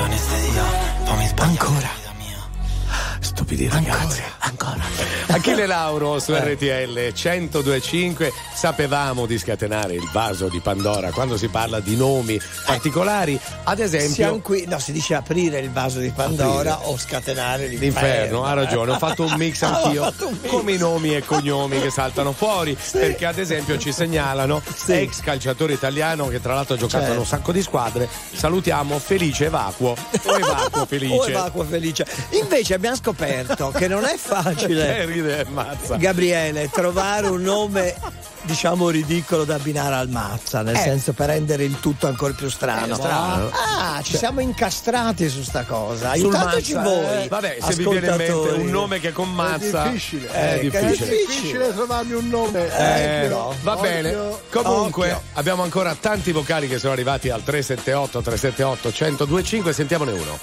Antibiotico, 0.00 0.02
anestesia, 0.02 0.62
fammi 1.04 1.26
sbagliare. 1.26 1.58
Ancora. 1.58 1.88
Stupidi 3.20 3.68
ragazzi. 3.68 4.22
Ancora. 4.38 4.82
Achille 5.28 5.66
Lauro 5.66 6.18
su 6.18 6.32
Eh. 6.32 6.54
RTL 6.54 7.12
1025 7.12 8.32
sapevamo 8.60 9.24
di 9.24 9.38
scatenare 9.38 9.94
il 9.94 10.06
vaso 10.12 10.48
di 10.48 10.60
Pandora 10.60 11.12
quando 11.12 11.38
si 11.38 11.48
parla 11.48 11.80
di 11.80 11.96
nomi 11.96 12.38
particolari, 12.66 13.40
ad 13.64 13.78
esempio 13.78 14.12
Siamo 14.14 14.40
qui, 14.40 14.66
no, 14.68 14.78
si 14.78 14.92
dice 14.92 15.14
aprire 15.14 15.60
il 15.60 15.70
vaso 15.70 15.98
di 15.98 16.10
Pandora 16.10 16.86
o 16.88 16.98
scatenare 16.98 17.68
l'inferno. 17.68 17.86
L'inferno, 18.10 18.44
ha 18.44 18.52
ragione, 18.52 18.90
ho 18.92 18.98
fatto 18.98 19.24
un 19.24 19.32
mix 19.38 19.62
anch'io 19.64 20.02
fatto 20.02 20.26
un 20.28 20.36
mix. 20.38 20.50
come 20.50 20.72
i 20.72 20.76
nomi 20.76 21.16
e 21.16 21.24
cognomi 21.24 21.80
che 21.80 21.88
saltano 21.88 22.32
fuori 22.32 22.76
perché 22.92 23.24
ad 23.24 23.38
esempio 23.38 23.78
ci 23.78 23.92
segnalano 23.92 24.60
ex 24.88 25.20
calciatore 25.20 25.72
italiano 25.72 26.26
che 26.28 26.38
tra 26.42 26.52
l'altro 26.52 26.74
ha 26.74 26.78
giocato 26.78 26.98
Certo. 27.00 27.12
in 27.14 27.18
un 27.20 27.26
sacco 27.26 27.52
di 27.52 27.62
squadre 27.62 28.06
salutiamo 28.34 28.98
Felice 28.98 29.46
Evacuo 29.46 29.92
o 30.24 30.36
Evacuo 30.36 30.82
O 30.82 30.86
Felice 30.86 31.30
Evacuo 31.30 31.64
felice. 31.64 32.04
Invece 32.32 32.74
abbiamo 32.74 32.96
scoperto 32.96 33.70
che 33.70 33.88
non 33.88 34.04
è 34.04 34.16
facile. 34.20 35.06
Gabriele, 35.96 36.68
trovare 36.70 37.28
un 37.28 37.40
nome 37.40 37.94
diciamo 38.42 38.88
ridicolo 38.88 39.44
da 39.44 39.54
abbinare 39.56 39.94
al 39.94 40.08
mazza, 40.08 40.62
nel 40.62 40.74
Eh. 40.74 40.78
senso 40.78 41.12
per 41.12 41.28
rendere 41.28 41.64
il 41.64 41.78
tutto 41.80 42.06
ancora 42.06 42.32
più 42.32 42.48
strano. 42.48 42.92
Eh, 42.94 42.96
strano. 42.96 43.50
Ah, 43.52 44.00
ci 44.02 44.16
siamo 44.16 44.40
incastrati 44.40 45.28
su 45.28 45.42
sta 45.42 45.64
cosa. 45.64 46.12
Sul 46.14 46.32
Aiutateci 46.34 46.74
mazza, 46.74 46.88
voi. 46.88 47.22
eh. 47.24 47.28
Vabbè, 47.28 47.58
se 47.60 47.74
vi 47.74 47.88
viene 47.88 48.06
in 48.08 48.16
mente 48.16 48.32
un 48.32 48.66
nome 48.70 48.98
che 49.00 49.12
con 49.12 49.32
mazza 49.32 49.84
È 49.84 49.90
difficile. 49.90 50.30
è 50.32 50.54
Eh, 50.54 50.60
difficile. 50.60 51.06
È 51.06 51.26
difficile 51.26 51.74
trovarmi 51.74 52.12
un 52.14 52.28
nome. 52.28 52.64
Eh, 52.66 53.20
però. 53.22 53.54
va 53.62 53.72
Occhio. 53.72 53.82
bene. 53.82 54.16
Comunque 54.50 55.12
Occhio. 55.12 55.22
abbiamo 55.34 55.62
ancora 55.62 55.94
tanti 55.98 56.32
vocali 56.32 56.68
che 56.68 56.78
sono 56.78 56.92
arrivati 56.92 57.28
al 57.30 57.42
378 57.44 58.20
378 58.22 58.88
1025, 58.88 59.72
sentiamone 59.72 60.12
uno. 60.12 60.38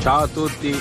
Ciao 0.00 0.22
a 0.22 0.28
tutti, 0.28 0.80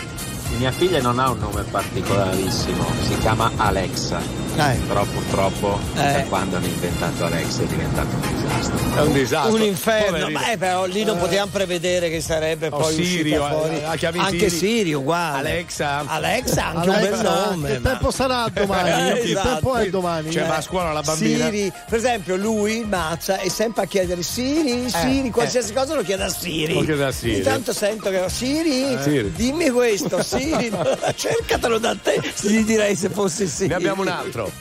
mia 0.58 0.72
figlia 0.72 1.02
non 1.02 1.20
ha 1.20 1.30
un 1.30 1.40
nome 1.40 1.64
particolarissimo, 1.64 2.86
si 3.08 3.18
chiama 3.20 3.52
Alexa, 3.58 4.20
Eh. 4.56 4.78
però 4.88 5.04
purtroppo 5.04 5.80
Eh. 5.96 6.14
da 6.14 6.24
quando 6.30 6.58
hanno 6.58 6.66
inventato 6.66 7.26
Alexa 7.26 7.62
è 7.64 7.66
diventato 7.66 8.08
un 8.16 8.22
disastro. 8.36 8.78
È 8.96 9.02
un 9.02 9.14
disastro. 9.14 9.56
Un 9.56 9.62
inferno, 9.64 10.30
ma 10.30 10.52
eh, 10.52 10.58
però 10.58 10.86
lì 10.86 11.04
non 11.04 11.18
potevamo 11.18 11.52
prevedere 11.52 12.10
che 12.10 12.22
sarebbe 12.22 12.68
O 12.72 12.78
poi 12.78 12.94
Siri, 12.94 13.32
uscita 13.36 13.44
o- 13.56 13.60
fuori. 13.60 14.18
anche 14.20 14.50
Siri. 14.50 14.94
Uguale. 14.94 15.50
Alexa. 15.50 16.04
Alexa, 16.06 16.66
anche 16.68 16.90
un 16.90 16.96
bel 16.96 17.14
Alexa, 17.14 17.46
nome. 17.50 17.68
Che 17.72 17.80
ma- 17.80 17.90
tempo 17.90 18.12
sarà 18.12 18.48
domani? 18.54 18.90
Eh, 19.20 19.30
esatto. 19.32 19.48
tempo 19.50 19.76
è 19.76 19.90
domani? 19.90 20.32
Cioè, 20.32 20.44
Eh. 20.44 20.48
va 20.48 20.56
a 20.56 20.62
scuola 20.62 20.92
la 20.94 21.02
bambina. 21.02 21.46
Siri, 21.50 21.72
per 21.90 21.98
esempio, 21.98 22.36
lui, 22.38 22.86
Mazza, 22.88 23.38
è 23.40 23.50
sempre 23.50 23.84
a 23.84 23.86
chiedere 23.88 24.22
Siri, 24.24 24.90
Siri, 24.90 25.30
qualsiasi 25.32 25.74
cosa 25.74 25.96
lo 25.96 26.02
chiede 26.04 26.24
a 26.24 26.30
Siri. 26.30 26.74
Lo 26.74 26.82
chiede 26.84 27.04
a 27.04 27.12
Siri. 27.12 27.38
Intanto 27.38 27.74
sento 27.74 28.10
che 28.10 28.24
Siri, 28.30 28.98
Siri. 29.02 29.32
dimmi 29.36 29.70
questo, 29.70 30.22
Siri, 30.24 30.45
cercatelo 31.16 31.78
da 31.78 31.96
te, 31.96 32.22
gli 32.42 32.64
direi 32.64 32.96
se 32.96 33.10
fosse 33.10 33.48
Siri. 33.48 33.70
Ne 33.70 33.76
abbiamo 33.76 34.02
un 34.02 34.08
altro. 34.08 34.52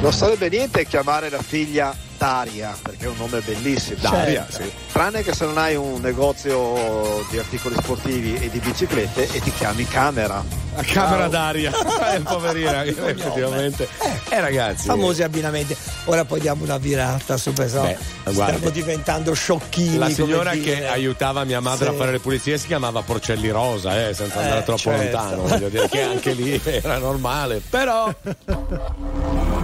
Non 0.00 0.12
sarebbe 0.12 0.48
niente 0.48 0.86
chiamare 0.86 1.30
la 1.30 1.40
figlia 1.40 1.94
Daria, 2.16 2.76
perché 2.80 3.04
è 3.04 3.08
un 3.08 3.16
nome 3.18 3.40
bellissimo. 3.40 3.98
Daria, 4.00 4.46
Certo. 4.50 4.62
sì. 4.64 4.72
Tranne 4.92 5.22
che 5.22 5.34
se 5.34 5.44
non 5.44 5.58
hai 5.58 5.74
un 5.76 6.00
negozio 6.00 7.24
di 7.30 7.38
articoli 7.38 7.74
sportivi 7.76 8.34
e 8.36 8.48
di 8.50 8.58
biciclette 8.60 9.28
e 9.32 9.40
ti 9.40 9.52
chiami 9.52 9.86
Camera. 9.86 10.62
La 10.76 10.82
camera 10.82 11.28
d'aria. 11.28 11.70
Eh, 12.14 12.20
poverina, 12.20 12.82
effettivamente. 12.84 13.86
Eh, 14.30 14.40
ragazzi. 14.40 14.86
Famosi 14.86 15.22
abbinamenti. 15.22 15.76
Ora 16.06 16.24
poi 16.24 16.40
diamo 16.40 16.64
una 16.64 16.78
virata 16.78 17.36
su 17.36 17.52
questo. 17.52 17.80
Beh, 17.82 17.96
guarda. 18.32 18.54
Stiamo 18.56 18.70
diventando 18.70 19.34
sciocchini. 19.34 19.98
La 19.98 20.08
signora 20.10 20.50
che 20.52 20.86
aiutava 20.86 21.44
mia 21.44 21.60
madre 21.60 21.88
Sì. 21.88 21.94
a 21.94 21.96
fare 21.96 22.10
le 22.12 22.18
pulizie 22.18 22.58
si 22.58 22.66
chiamava 22.66 23.02
Porcelli 23.02 23.50
Rosa, 23.50 24.08
eh, 24.08 24.14
senza 24.14 24.40
Eh, 24.40 24.42
andare 24.42 24.64
troppo 24.64 24.78
certo. 24.78 25.02
lontano. 25.16 25.42
Voglio 25.42 25.68
dire 25.68 25.88
che 25.88 26.02
anche 26.02 26.32
lì 26.32 26.60
era 26.64 26.98
normale. 26.98 27.62
Però 27.70 28.12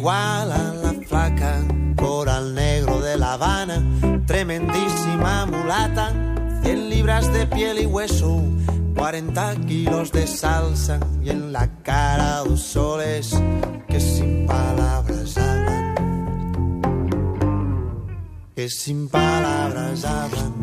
Igual 0.00 0.50
a 0.50 0.72
la 0.82 0.94
flaca, 1.06 1.62
coral 1.94 2.54
negro 2.54 3.02
de 3.02 3.18
La 3.18 3.34
Habana, 3.34 3.84
tremendísima 4.26 5.44
mulata, 5.44 6.10
100 6.62 6.88
libras 6.88 7.30
de 7.34 7.46
piel 7.46 7.80
y 7.80 7.84
hueso, 7.84 8.42
40 8.96 9.56
kilos 9.66 10.10
de 10.10 10.26
salsa 10.26 10.98
y 11.22 11.28
en 11.28 11.52
la 11.52 11.68
cara 11.82 12.38
dos 12.38 12.62
soles 12.62 13.38
que 13.88 14.00
sin 14.00 14.46
palabras 14.46 15.36
hablan, 15.36 15.94
que 18.56 18.70
sin 18.70 19.06
palabras 19.06 20.04
hablan. 20.06 20.54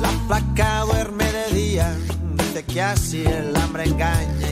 La 0.00 0.10
placa 0.28 0.82
duerme 0.82 1.24
de 1.32 1.52
día, 1.52 1.96
dice 2.34 2.64
que 2.64 2.80
así 2.80 3.24
el 3.24 3.56
hambre 3.56 3.84
engaña 3.84 4.47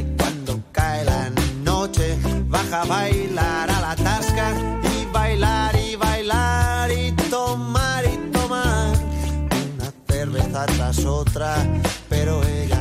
baja 2.48 2.82
a 2.82 2.84
bailar 2.84 3.70
a 3.70 3.80
la 3.80 3.96
tasca 3.96 4.52
y 4.82 5.06
bailar 5.12 5.74
y 5.76 5.96
bailar 5.96 6.90
y 6.90 7.12
tomar 7.30 8.04
y 8.04 8.16
tomar. 8.30 8.96
Una 9.74 9.92
cerveza 10.08 10.66
tras 10.66 11.04
otra, 11.04 11.56
pero 12.08 12.42
ella 12.44 12.75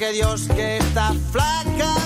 porque 0.00 0.14
Dios 0.14 0.48
que 0.56 0.78
está 0.78 1.12
flaca 1.30 1.99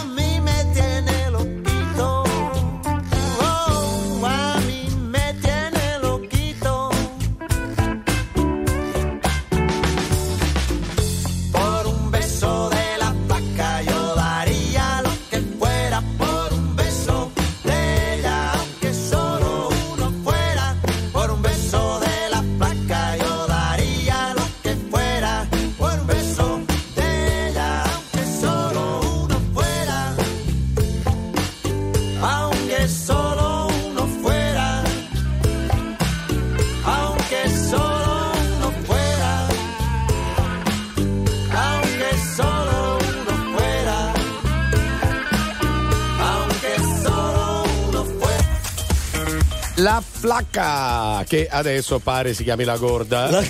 che 51.25 51.49
adesso 51.51 51.99
pare 51.99 52.35
si 52.35 52.45
chiami 52.45 52.65
la 52.65 52.77
gorda. 52.77 53.29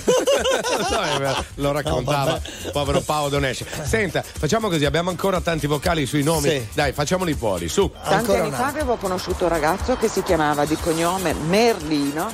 Lo 1.57 1.73
raccontava 1.73 2.41
povero 2.73 3.01
Paolo 3.01 3.29
Donesci. 3.29 3.65
Senta, 3.83 4.23
facciamo 4.23 4.69
così, 4.69 4.85
abbiamo 4.85 5.11
ancora 5.11 5.41
tanti 5.41 5.67
vocali 5.67 6.07
sui 6.07 6.23
nomi. 6.23 6.49
Sì. 6.49 6.67
Dai, 6.73 6.93
facciamoli 6.93 7.35
fuori, 7.35 7.69
su. 7.69 7.91
Tanti 8.03 8.33
anni 8.33 8.51
fa 8.51 8.67
avevo 8.67 8.97
conosciuto 8.97 9.45
un 9.45 9.51
ragazzo 9.51 9.97
che 9.97 10.09
si 10.09 10.23
chiamava 10.23 10.65
di 10.65 10.77
cognome 10.77 11.35
Merlino. 11.35 12.31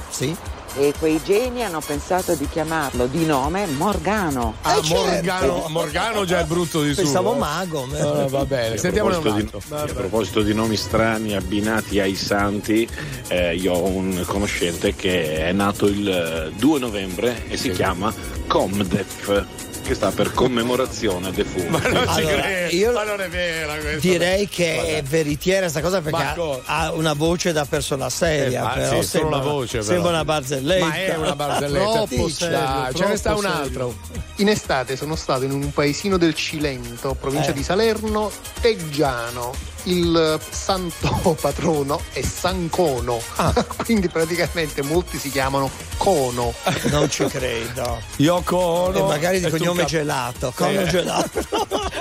E 0.76 0.94
quei 0.98 1.20
geni 1.24 1.64
hanno 1.64 1.80
pensato 1.80 2.34
di 2.34 2.48
chiamarlo 2.48 3.06
di 3.06 3.26
nome 3.26 3.66
Morgano. 3.66 4.54
Ah, 4.62 4.80
Morgano, 4.88 5.66
Morgano 5.68 6.24
già 6.24 6.40
è 6.40 6.44
brutto 6.44 6.82
di 6.82 6.94
suo. 6.94 7.02
Pensavo 7.02 7.34
eh. 7.34 7.38
mago. 7.38 7.88
Ah, 7.98 8.28
va 8.28 8.44
bene, 8.44 8.74
A 8.74 8.78
sentiamone 8.78 9.16
un 9.16 9.22
proposito, 9.22 9.56
altro. 9.56 9.84
di, 9.84 9.90
a 9.90 9.94
proposito 9.94 10.42
di 10.42 10.54
nomi 10.54 10.76
strani 10.76 11.34
abbinati 11.34 11.98
ai 11.98 12.14
santi, 12.14 12.88
eh, 13.28 13.56
io 13.56 13.72
ho 13.72 13.86
un 13.86 14.22
conoscente 14.26 14.94
che 14.94 15.44
è 15.44 15.52
nato 15.52 15.86
il 15.86 16.08
eh, 16.08 16.52
2 16.56 16.78
novembre 16.78 17.48
e 17.48 17.56
si 17.56 17.70
chiama 17.70 18.14
Comdef, 18.46 19.44
che 19.82 19.94
sta 19.94 20.10
per 20.10 20.32
commemorazione 20.32 21.30
defunti. 21.32 21.68
Ma 21.68 21.78
non 21.88 22.02
ci 22.14 22.20
Allora, 22.20 22.42
credo, 22.42 22.76
io 22.76 22.92
ma 22.92 23.04
non 23.04 23.20
è 23.20 23.28
vera 23.28 23.74
questa. 23.76 23.98
Direi 23.98 24.48
che 24.48 24.96
è 24.96 25.02
veritiera 25.02 25.68
sta 25.68 25.80
cosa 25.80 26.00
perché 26.00 26.22
ha, 26.22 26.34
ha 26.64 26.92
una 26.92 27.12
voce 27.14 27.52
da 27.52 27.64
persona 27.64 28.08
seria. 28.10 28.72
Eh, 28.72 28.78
però 28.80 29.00
sì, 29.02 29.08
solo 29.08 29.22
sembra, 29.22 29.36
la 29.36 29.42
voce, 29.42 29.78
però. 29.78 29.90
sembra 29.90 30.10
una 30.10 30.24
barzelletta. 30.24 30.84
Ma 30.86 30.94
è 30.94 31.16
una 31.16 31.36
barzelletta. 31.36 31.90
Troppo 31.92 32.28
serio, 32.28 32.92
ce 32.94 33.06
ne 33.06 33.16
sta 33.16 33.34
un 33.34 33.40
serio. 33.40 33.56
altro. 33.56 33.94
In 34.36 34.48
estate 34.48 34.96
sono 34.96 35.16
stato 35.16 35.44
in 35.44 35.50
un 35.52 35.72
paesino 35.72 36.16
del 36.16 36.34
Cilento, 36.34 37.14
provincia 37.18 37.50
Eh. 37.50 37.54
di 37.54 37.62
Salerno, 37.62 38.30
Teggiano. 38.60 39.52
Il 39.84 40.38
santo 40.50 41.36
patrono 41.40 42.00
è 42.12 42.20
San 42.22 42.68
Cono, 42.68 43.20
quindi 43.84 44.08
praticamente 44.08 44.82
molti 44.82 45.18
si 45.18 45.30
chiamano 45.30 45.70
Cono. 45.96 46.52
Non 46.90 47.08
ci 47.10 47.24
credo. 47.26 48.00
Yoko 48.16 48.56
Ono. 48.56 48.98
E 48.98 49.02
magari 49.02 49.40
di 49.40 49.50
cognome 49.50 49.80
cap- 49.80 49.88
gelato. 49.88 50.52
Cono 50.54 50.80
Eh. 50.80 50.86
gelato. 50.86 51.40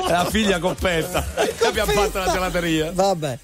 La 0.07 0.25
figlia 0.29 0.59
coppetta. 0.59 1.25
E 1.35 1.65
abbiamo 1.65 1.91
fatto 1.91 2.19
la 2.19 2.31
gelateria. 2.31 2.91
Vabbè. 2.93 3.39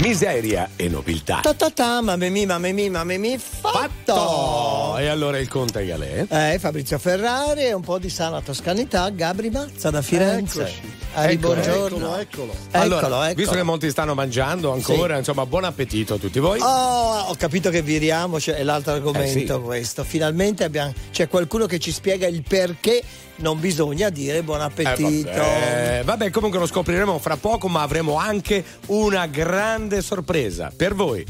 Miseria 0.00 0.70
e 0.76 0.88
nobiltà. 0.88 1.40
Ta 1.42 1.54
ta 1.54 1.70
ta, 1.70 2.02
mamma 2.02 2.28
mia, 2.28 2.46
mamma 2.46 2.70
mia, 2.70 2.90
mamma 2.90 3.16
mia, 3.16 3.38
fatto. 3.38 4.12
Oh, 4.12 5.00
e 5.00 5.06
allora 5.08 5.38
il 5.38 5.48
conte 5.48 5.86
Galè. 5.86 6.26
Eh, 6.28 6.58
Fabrizio 6.58 6.98
Ferrari 6.98 7.64
e 7.64 7.72
un 7.72 7.80
po' 7.80 7.98
di 7.98 8.10
sana 8.10 8.40
toscanità, 8.42 9.08
Gabri 9.08 9.48
Mazza 9.50 9.90
da 9.90 10.02
Firenze. 10.02 10.60
Eccoci. 10.62 10.80
Ari, 11.14 11.32
Eccolo, 11.34 11.54
buongiorno. 11.54 11.96
Eccolo, 12.18 12.18
eccolo. 12.20 12.52
Allora, 12.72 13.00
Eccolo, 13.06 13.22
eccolo. 13.22 13.34
visto 13.34 13.54
che 13.54 13.62
molti 13.62 13.90
stanno 13.90 14.14
mangiando 14.14 14.70
ancora, 14.72 15.16
insomma, 15.16 15.46
buon 15.46 15.64
appetito 15.64 16.14
a 16.14 16.18
tutti 16.18 16.38
voi. 16.40 16.60
Oh, 16.60 17.20
ho 17.28 17.34
capito 17.36 17.70
che 17.70 17.80
viriamo, 17.80 18.38
cioè, 18.38 18.56
è 18.56 18.62
l'altro 18.62 18.92
argomento 18.92 19.38
Eh, 19.54 19.58
sì. 19.58 19.60
questo. 19.64 20.04
Finalmente 20.04 20.62
abbiamo, 20.64 20.92
c'è 21.10 21.26
qualcuno 21.26 21.64
che 21.64 21.78
ci 21.78 21.90
spiega 21.90 22.26
il 22.26 22.42
perché 22.46 23.02
non 23.38 23.60
bisogna 23.60 24.08
dire 24.10 24.42
buon 24.42 24.60
Eh, 24.60 24.64
appetito. 24.64 25.30
vabbè. 25.30 26.02
vabbè, 26.04 26.30
comunque 26.30 26.58
lo 26.58 26.66
scopriremo 26.66 27.18
fra 27.18 27.36
poco, 27.36 27.68
ma 27.68 27.82
avremo 27.82 28.16
anche 28.16 28.64
una 28.86 29.26
grande 29.26 30.02
sorpresa 30.02 30.72
per 30.74 30.94
voi. 30.94 31.24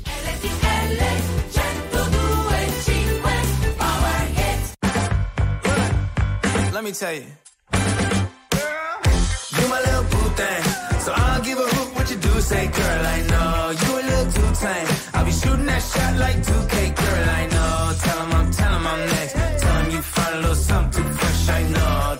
Let 6.72 6.82
me 6.84 6.92
tell 6.92 7.12
you. 7.14 7.24
You 9.58 9.68
my 9.68 9.80
little 9.80 10.04
boo 10.10 10.28
thing. 10.36 10.62
So 11.04 11.12
I'll 11.14 11.40
give 11.42 11.58
a 11.58 11.62
hoot 11.74 11.94
what 11.96 12.10
you 12.10 12.16
do 12.16 12.40
say, 12.40 12.66
girl. 12.66 13.06
I 13.16 13.18
know 13.32 13.70
you 13.82 13.90
a 14.00 14.02
little 14.10 14.32
too 14.36 14.50
tame. 14.60 14.88
I'll 15.14 15.24
be 15.24 15.32
shooting 15.32 15.66
that 15.66 15.82
shot 15.82 16.16
like 16.18 16.36
2K, 16.48 16.74
girl. 17.00 17.28
I 17.40 17.46
know. 17.54 17.94
Tell 18.04 18.18
'em 18.22 18.32
I'm, 18.38 18.50
tell 18.52 18.72
'em 18.74 18.86
I'm 18.86 19.00
next. 19.14 19.34
Tell 19.62 19.76
'em 19.80 19.90
you 19.90 20.02
find 20.02 20.34
a 20.34 20.38
little 20.40 20.54
something 20.70 21.05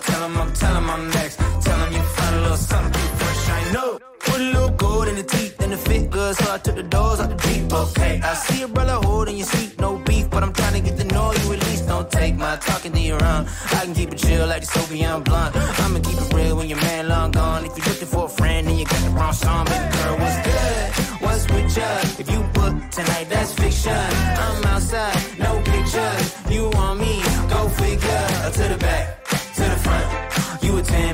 Tell 0.07 0.23
'em 0.23 0.37
I'm, 0.41 0.53
tell 0.53 0.75
'em 0.79 0.89
I'm 0.89 1.09
next. 1.17 1.37
Tell 1.65 1.79
'em 1.83 1.91
you 1.93 2.03
find 2.17 2.35
a 2.35 2.41
little 2.41 2.57
something 2.71 3.09
fresh. 3.19 3.49
I 3.57 3.71
know. 3.73 3.99
Put 4.27 4.39
a 4.39 4.47
little 4.53 4.73
gold 4.83 5.07
in 5.07 5.15
the 5.15 5.23
teeth 5.23 5.55
and 5.63 5.73
it 5.73 5.81
fit 5.87 6.09
good, 6.09 6.33
so 6.39 6.45
I 6.55 6.57
took 6.65 6.75
the 6.75 6.83
doors 6.83 7.19
out 7.19 7.29
the 7.29 7.39
Jeep. 7.47 7.73
Okay, 7.73 8.13
I 8.23 8.33
see 8.45 8.61
a 8.63 8.67
brother 8.67 8.97
holding 9.07 9.37
your 9.37 9.47
seat, 9.47 9.79
no 9.79 9.89
beef, 10.07 10.29
but 10.29 10.41
I'm 10.43 10.53
trying 10.53 10.75
to 10.79 10.83
get 10.87 10.97
the 10.97 11.05
know 11.13 11.31
you 11.39 11.53
at 11.53 11.61
least. 11.67 11.87
Don't 11.87 12.09
take 12.11 12.35
my 12.35 12.55
talking 12.57 12.93
to 12.93 12.99
your 13.11 13.23
own. 13.31 13.43
I 13.77 13.79
can 13.85 13.93
keep 13.93 14.11
it 14.13 14.19
chill 14.19 14.47
like 14.47 14.61
the 14.65 14.67
Soviet 14.67 15.19
blunt. 15.25 15.55
I'ma 15.55 15.99
keep 15.99 16.19
it 16.23 16.33
real 16.33 16.55
when 16.57 16.67
your 16.69 16.81
man 16.89 17.07
long 17.07 17.31
gone. 17.31 17.65
If 17.65 17.77
you're 17.77 17.87
looking 17.91 18.07
for 18.07 18.25
a 18.25 18.33
friend, 18.39 18.67
then 18.67 18.75
you 18.79 18.85
got 18.85 19.01
the 19.07 19.11
wrong 19.17 19.33
song, 19.33 19.65
baby 19.65 19.87
girl. 19.97 20.15
What's 20.21 20.39
good? 20.47 20.87
What's 21.23 21.43
with 21.53 21.77
you? 21.77 21.91
If 22.21 22.27
you 22.33 22.41
book 22.57 22.73
tonight, 22.97 23.27
that's 23.29 23.51
fiction. 23.53 24.01
I'm 24.45 24.65
outside, 24.73 25.19
no 25.39 25.51
pictures. 25.71 26.23
You 26.49 26.69
want 26.77 26.99
me? 26.99 27.13
Go 27.53 27.69
figure. 27.69 28.25
To 28.57 28.63
the 28.73 28.77
back, 28.77 29.26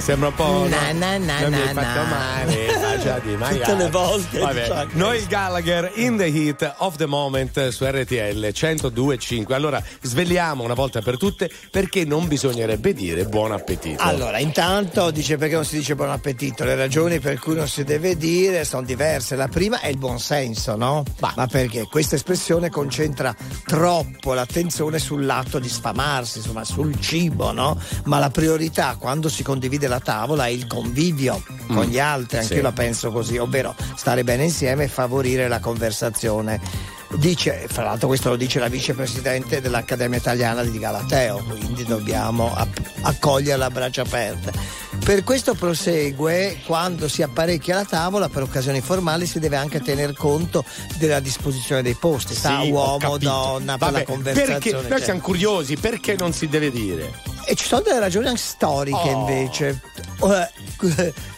Sembra 0.00 0.28
un 0.28 0.34
po'. 0.34 0.66
Na, 0.68 0.92
na, 0.92 1.18
na, 1.18 1.40
non 1.40 1.50
mi 1.50 1.58
na, 1.58 1.72
fatto 1.72 2.02
na. 2.02 2.63
Baciati, 3.04 3.28
magari. 3.36 3.58
Tutte 3.58 3.74
le 3.74 3.90
volte 3.90 4.38
Vabbè. 4.38 4.62
diciamo 4.62 4.90
Noi 4.92 5.26
Gallagher 5.26 5.92
in 5.96 6.16
the 6.16 6.24
heat 6.26 6.74
of 6.78 6.96
the 6.96 7.06
moment 7.06 7.68
su 7.68 7.84
RTL 7.84 8.46
102.5. 8.46 9.52
Allora 9.52 9.82
svegliamo 10.00 10.62
una 10.62 10.74
volta 10.74 11.00
per 11.02 11.18
tutte 11.18 11.50
perché 11.70 12.04
non 12.04 12.26
bisognerebbe 12.26 12.92
dire 12.94 13.24
buon 13.26 13.52
appetito. 13.52 14.02
Allora, 14.02 14.38
intanto 14.38 15.10
dice 15.10 15.36
perché 15.36 15.54
non 15.54 15.64
si 15.64 15.76
dice 15.76 15.94
buon 15.94 16.10
appetito. 16.10 16.64
Le 16.64 16.74
ragioni 16.74 17.18
per 17.20 17.38
cui 17.38 17.54
non 17.54 17.68
si 17.68 17.84
deve 17.84 18.16
dire 18.16 18.64
sono 18.64 18.82
diverse. 18.82 19.36
La 19.36 19.48
prima 19.48 19.80
è 19.80 19.88
il 19.88 19.98
buonsenso, 19.98 20.76
no? 20.76 21.02
Ma 21.20 21.46
perché 21.46 21.86
questa 21.90 22.14
espressione 22.16 22.70
concentra 22.70 23.34
troppo 23.66 24.32
l'attenzione 24.34 24.98
sull'atto 24.98 25.58
di 25.58 25.68
sfamarsi, 25.68 26.38
insomma, 26.38 26.64
sul 26.64 26.98
cibo, 27.00 27.52
no? 27.52 27.78
Ma 28.04 28.18
la 28.18 28.30
priorità 28.30 28.96
quando 28.98 29.28
si 29.28 29.42
condivide 29.42 29.88
la 29.88 30.00
tavola 30.00 30.46
è 30.46 30.50
il 30.50 30.66
convivio 30.66 31.42
con 31.66 31.72
Mm, 31.86 31.90
gli 31.90 31.98
altri, 31.98 32.36
anche 32.38 32.48
sì. 32.48 32.54
io 32.56 32.62
la 32.62 32.72
penso 32.72 32.93
così, 33.10 33.36
ovvero 33.38 33.74
stare 33.96 34.24
bene 34.24 34.44
insieme 34.44 34.84
e 34.84 34.88
favorire 34.88 35.48
la 35.48 35.60
conversazione. 35.60 36.60
Dice, 37.14 37.66
fra 37.68 37.84
l'altro 37.84 38.08
questo 38.08 38.30
lo 38.30 38.36
dice 38.36 38.58
la 38.58 38.66
vicepresidente 38.66 39.60
dell'Accademia 39.60 40.18
Italiana 40.18 40.64
di 40.64 40.76
Galateo, 40.78 41.44
quindi 41.48 41.84
dobbiamo 41.84 42.52
accoglierla 43.02 43.66
a 43.66 43.70
braccia 43.70 44.02
aperte. 44.02 44.52
Per 45.04 45.22
questo 45.22 45.54
prosegue, 45.54 46.60
quando 46.66 47.06
si 47.08 47.22
apparecchia 47.22 47.76
la 47.76 47.84
tavola, 47.84 48.28
per 48.28 48.42
occasioni 48.42 48.80
formali 48.80 49.26
si 49.26 49.38
deve 49.38 49.54
anche 49.56 49.80
tener 49.80 50.12
conto 50.14 50.64
della 50.96 51.20
disposizione 51.20 51.82
dei 51.82 51.94
posti, 51.94 52.34
sta 52.34 52.62
Sì, 52.62 52.70
uomo, 52.70 53.16
donna, 53.18 53.76
per 53.76 53.90
Vabbè, 53.90 53.98
la 53.98 54.04
conversazione. 54.04 54.52
Perché, 54.54 54.70
noi 54.72 54.80
eccetera. 54.80 55.04
siamo 55.04 55.20
curiosi, 55.20 55.76
perché 55.76 56.16
non 56.16 56.32
si 56.32 56.48
deve 56.48 56.70
dire? 56.72 57.12
E 57.46 57.54
ci 57.54 57.66
sono 57.66 57.82
delle 57.82 58.00
ragioni 58.00 58.26
anche 58.26 58.40
storiche 58.40 59.10
Oh. 59.12 59.18
invece. 59.20 59.80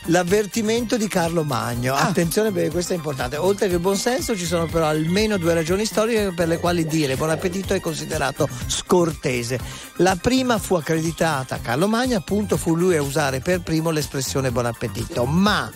L'avvertimento 0.08 0.96
di 0.96 1.08
Carlo 1.08 1.42
Magno, 1.42 1.94
Ah. 1.94 2.02
attenzione 2.06 2.52
perché 2.52 2.70
questo 2.70 2.92
è 2.92 2.96
importante. 2.96 3.36
Oltre 3.36 3.66
che 3.66 3.74
il 3.74 3.80
buonsenso, 3.80 4.36
ci 4.36 4.46
sono 4.46 4.66
però 4.66 4.86
almeno 4.86 5.36
due 5.36 5.52
ragioni 5.52 5.84
storiche 5.84 6.32
per 6.32 6.46
le 6.46 6.58
quali 6.58 6.86
dire 6.86 7.16
buon 7.16 7.30
appetito 7.30 7.74
è 7.74 7.80
considerato 7.80 8.48
scortese. 8.66 9.58
La 9.96 10.16
prima 10.16 10.58
fu 10.58 10.76
accreditata 10.76 11.56
a 11.56 11.58
Carlo 11.58 11.88
Magno, 11.88 12.16
appunto 12.16 12.56
fu 12.56 12.76
lui 12.76 12.96
a 12.96 13.02
usare 13.02 13.40
per 13.40 13.62
primo 13.62 13.90
l'espressione 13.90 14.52
buon 14.52 14.66
appetito, 14.66 15.24
ma 15.24 15.70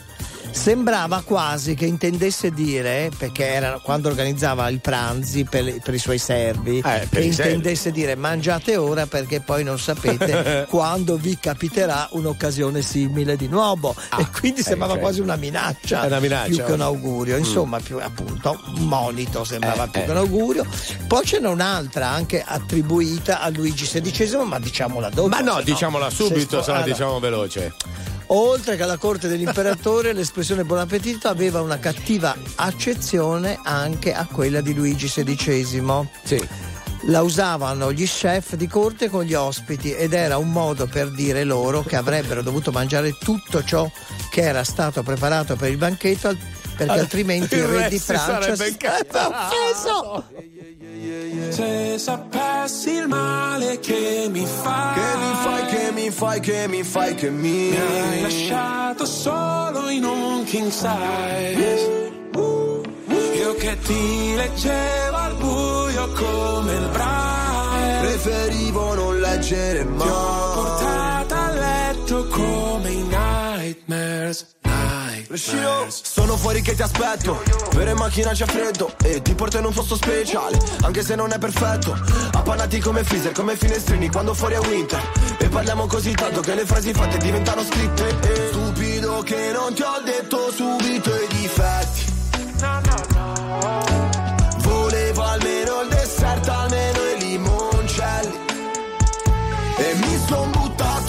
Sembrava 0.52 1.22
quasi 1.24 1.74
che 1.74 1.86
intendesse 1.86 2.50
dire, 2.50 3.10
perché 3.16 3.46
era 3.46 3.78
quando 3.82 4.08
organizzava 4.08 4.68
il 4.68 4.80
pranzi 4.80 5.44
per, 5.44 5.78
per 5.82 5.94
i 5.94 5.98
suoi 5.98 6.18
servi, 6.18 6.78
Eh, 6.78 7.06
che 7.10 7.20
i 7.20 7.32
servi. 7.32 7.52
intendesse 7.52 7.90
dire 7.92 8.14
mangiate 8.14 8.76
ora 8.76 9.06
perché 9.06 9.40
poi 9.40 9.62
non 9.64 9.78
sapete 9.78 10.66
quando 10.68 11.16
vi 11.16 11.38
capiterà 11.38 12.08
un'occasione 12.12 12.82
simile 12.82 13.36
di 13.36 13.48
nuovo. 13.48 13.94
e 14.18 14.26
quindi 14.38 14.62
sembrava 14.62 14.96
eh, 14.96 14.98
quasi 14.98 15.20
una 15.20 15.36
minaccia, 15.36 16.04
una 16.04 16.20
minaccia. 16.20 16.48
più 16.48 16.64
che 16.64 16.72
un 16.72 16.80
augurio. 16.82 17.36
Mm. 17.36 17.38
Insomma, 17.38 17.78
più 17.80 17.98
appunto 17.98 18.60
un 18.76 18.82
monito 18.86 19.44
sembrava 19.44 19.84
Eh, 19.84 19.88
più 19.88 20.00
eh. 20.00 20.04
che 20.04 20.10
un 20.10 20.16
augurio. 20.18 20.66
Poi 21.06 21.24
ce 21.24 21.38
n'è 21.40 21.48
un'altra 21.48 22.08
anche 22.08 22.42
attribuita 22.46 23.40
a 23.40 23.48
Luigi 23.48 23.86
XVI, 23.86 24.44
ma 24.44 24.58
diciamola 24.58 25.08
dopo. 25.10 25.28
Ma 25.28 25.40
no, 25.40 25.56
se 25.58 25.64
diciamola 25.64 26.10
subito, 26.10 26.58
se 26.58 26.62
se 26.64 26.70
la 26.70 26.76
allora, 26.78 26.82
diciamo 26.92 27.18
veloce. 27.20 27.72
Oltre 28.32 28.76
che 28.76 28.84
alla 28.84 28.96
corte 28.96 29.26
dell'imperatore, 29.26 30.12
l'espressione 30.12 30.64
buon 30.64 30.78
appetito 30.78 31.26
aveva 31.26 31.60
una 31.62 31.80
cattiva 31.80 32.36
accezione 32.56 33.58
anche 33.62 34.12
a 34.12 34.24
quella 34.26 34.60
di 34.60 34.72
Luigi 34.72 35.08
XVI. 35.08 36.08
Sì. 36.22 36.48
La 37.04 37.22
usavano 37.22 37.92
gli 37.92 38.06
chef 38.06 38.54
di 38.54 38.68
corte 38.68 39.08
con 39.08 39.24
gli 39.24 39.34
ospiti 39.34 39.92
ed 39.92 40.12
era 40.12 40.36
un 40.36 40.52
modo 40.52 40.86
per 40.86 41.10
dire 41.10 41.44
loro 41.44 41.82
che 41.82 41.96
avrebbero 41.96 42.42
dovuto 42.42 42.70
mangiare 42.70 43.16
tutto 43.18 43.64
ciò 43.64 43.90
che 44.30 44.42
era 44.42 44.62
stato 44.62 45.02
preparato 45.02 45.56
per 45.56 45.70
il 45.70 45.78
banchetto 45.78 46.36
perché 46.86 47.00
altrimenti 47.00 47.54
il 47.56 47.64
re 47.66 47.88
di 47.88 47.98
Francia 47.98 48.40
sarebbe 48.40 48.76
sarebbe 48.78 49.18
offeso. 49.18 50.24
Se 51.50 51.98
sapessi 51.98 52.90
il 52.92 53.08
male 53.08 53.80
che 53.80 54.28
mi 54.30 54.46
fai 54.46 54.94
Che 54.94 55.18
mi 55.18 55.34
fai, 55.42 55.66
che 55.66 55.90
mi 55.92 56.10
fai, 56.10 56.40
che 56.40 56.68
mi 56.68 56.82
fai, 56.82 57.14
che 57.14 57.30
mi 57.30 57.70
Mi 57.70 57.76
hai 57.76 58.20
lasciato 58.22 59.04
solo 59.04 59.88
in 59.88 60.04
un 60.04 60.44
king 60.44 60.70
size. 60.70 62.08
Io 63.34 63.54
che 63.54 63.78
ti 63.80 64.34
leggevo 64.36 65.16
al 65.16 65.34
buio 65.36 66.08
come 66.12 66.72
il 66.74 66.88
braille. 66.88 68.00
Preferivo 68.00 68.94
non 68.94 69.18
leggere 69.18 69.84
mai 69.84 70.06
Ti 70.06 70.12
ho 70.12 70.52
portata 70.54 71.36
a 71.36 71.50
letto 71.50 72.26
come 72.28 72.90
i 72.90 73.02
nightmares 73.02 74.58
Nightmares 75.30 76.00
Sono 76.02 76.36
fuori 76.36 76.60
che 76.60 76.74
ti 76.74 76.82
aspetto. 76.82 77.40
Per 77.70 77.86
in 77.86 77.96
macchina 77.96 78.32
c'è 78.32 78.46
freddo 78.46 78.92
E 79.04 79.22
ti 79.22 79.34
porto 79.34 79.58
in 79.58 79.64
un 79.64 79.72
posto 79.72 79.94
speciale 79.94 80.58
Anche 80.82 81.02
se 81.02 81.14
non 81.14 81.32
è 81.32 81.38
perfetto. 81.38 81.96
Appannati 82.32 82.80
come 82.80 83.04
freezer, 83.04 83.32
come 83.32 83.56
finestrini 83.56 84.08
Quando 84.08 84.34
fuori 84.34 84.54
è 84.54 84.58
winter. 84.58 85.00
E 85.38 85.48
parliamo 85.48 85.86
così 85.86 86.12
tanto 86.12 86.40
che 86.40 86.54
le 86.54 86.66
frasi 86.66 86.92
fatte 86.92 87.18
diventano 87.18 87.62
scritte. 87.62 88.08
E 88.22 88.48
Stupido 88.48 89.22
che 89.22 89.52
non 89.52 89.72
ti 89.72 89.82
ho 89.82 90.00
detto 90.04 90.50
subito 90.50 91.14
i 91.14 91.26
difetti. 91.28 92.08
Volevo 94.58 95.22
almeno 95.22 95.82
il 95.82 95.88
dessert, 95.88 96.48
almeno 96.48 96.98
i 96.98 97.20
limoncelli. 97.20 98.38
E 99.76 99.94
mi 99.94 100.18
son 100.26 100.59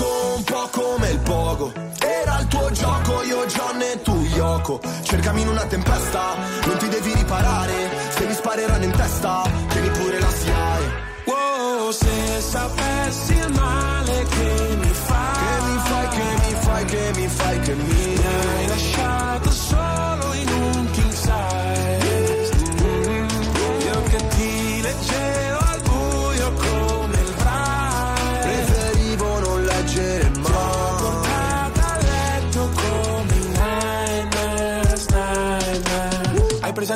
buttato 0.02 0.36
un 0.36 0.44
po' 0.44 0.70
come 0.72 1.10
il 1.10 1.20
pogo. 1.20 1.72
Era 2.00 2.40
il 2.40 2.48
tuo 2.48 2.72
gioco, 2.72 3.22
io 3.24 3.46
John 3.46 3.82
e 3.82 4.02
tu 4.02 4.16
Yoko. 4.36 4.80
Cercami 5.04 5.42
in 5.42 5.48
una 5.50 5.66
tempesta, 5.66 6.36
non 6.66 6.78
ti 6.78 6.88
devi 6.88 7.14
riparare. 7.14 7.90
Se 8.10 8.26
mi 8.26 8.34
spareranno 8.34 8.84
in 8.84 8.92
testa, 8.92 9.44
tieni 9.70 9.90
pure 9.90 10.20
la 10.20 10.30
SIAE 10.30 11.10
Wow, 11.26 11.92
se 11.92 12.42
sapessi 12.42 13.34
il 13.34 13.52
male 13.54 14.26
che 14.30 14.76
mi 14.80 14.92
fai. 14.92 15.34
Che 15.42 15.64
mi 15.66 15.78
fai, 15.78 16.08
che 16.08 16.24
mi 16.42 16.56
fai, 16.56 16.86
che 16.86 17.12
mi 17.16 17.28
fai, 17.28 17.60
che 17.60 17.74
mi 17.74 17.84
Mi 17.84 18.21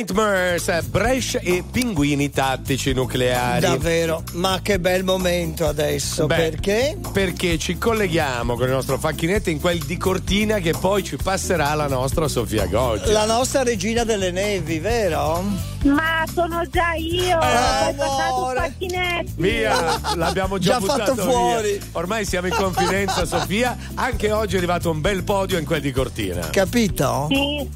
nightmares 0.00 0.66
eh, 0.68 0.82
Brescia 0.82 1.40
e 1.40 1.62
pinguini 1.70 2.30
tattici 2.30 2.94
nucleari. 2.94 3.60
Davvero, 3.60 4.22
ma 4.32 4.60
che 4.62 4.80
bel 4.80 5.04
momento 5.04 5.66
adesso, 5.66 6.26
Beh, 6.26 6.34
perché? 6.36 6.98
Perché 7.12 7.58
ci 7.58 7.76
colleghiamo 7.76 8.54
con 8.56 8.66
il 8.66 8.72
nostro 8.72 8.98
facchinetto 8.98 9.50
in 9.50 9.60
quel 9.60 9.78
di 9.80 9.98
Cortina 9.98 10.58
che 10.58 10.72
poi 10.78 11.04
ci 11.04 11.16
passerà 11.16 11.74
la 11.74 11.86
nostra 11.86 12.28
Sofia 12.28 12.64
Goggi. 12.66 13.10
La 13.12 13.26
nostra 13.26 13.62
regina 13.62 14.04
delle 14.04 14.30
nevi, 14.30 14.78
vero? 14.78 15.44
Ma 15.84 16.24
sono 16.32 16.62
già 16.70 16.94
io, 16.94 17.36
ho 17.36 17.40
passato 17.40 18.44
un 18.46 18.54
pacchinetto. 18.54 19.30
Via, 19.36 20.00
l'abbiamo 20.14 20.56
già, 20.58 20.78
Già 20.78 20.80
fatto 20.80 21.12
buttato 21.14 21.30
fuori. 21.30 21.72
via. 21.72 21.80
Ormai 21.92 22.24
siamo 22.24 22.46
in 22.46 22.54
confidenza, 22.54 23.24
Sofia. 23.26 23.76
Anche 23.96 24.32
oggi 24.32 24.54
è 24.54 24.58
arrivato 24.58 24.90
un 24.90 25.00
bel 25.02 25.24
podio 25.24 25.58
in 25.58 25.66
quel 25.66 25.82
di 25.82 25.92
Cortina. 25.92 26.48
Capito? 26.50 27.26
Sì, 27.28 27.68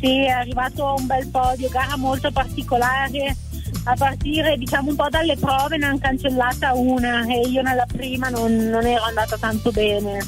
sì, 0.00 0.24
è 0.24 0.30
arrivato 0.30 0.94
un 0.96 1.06
bel 1.06 1.26
podio, 1.28 1.68
gara 1.68 1.96
molto 1.96 2.30
particolare. 2.30 3.36
A 3.84 3.94
partire 3.94 4.56
diciamo 4.56 4.90
un 4.90 4.96
po' 4.96 5.08
dalle 5.08 5.36
prove 5.36 5.76
ne 5.78 5.86
hanno 5.86 5.98
cancellata 5.98 6.74
una 6.74 7.24
e 7.26 7.40
io 7.48 7.62
nella 7.62 7.86
prima 7.86 8.28
non, 8.28 8.54
non 8.54 8.84
ero 8.84 9.02
andata 9.04 9.36
tanto 9.38 9.70
bene. 9.70 10.18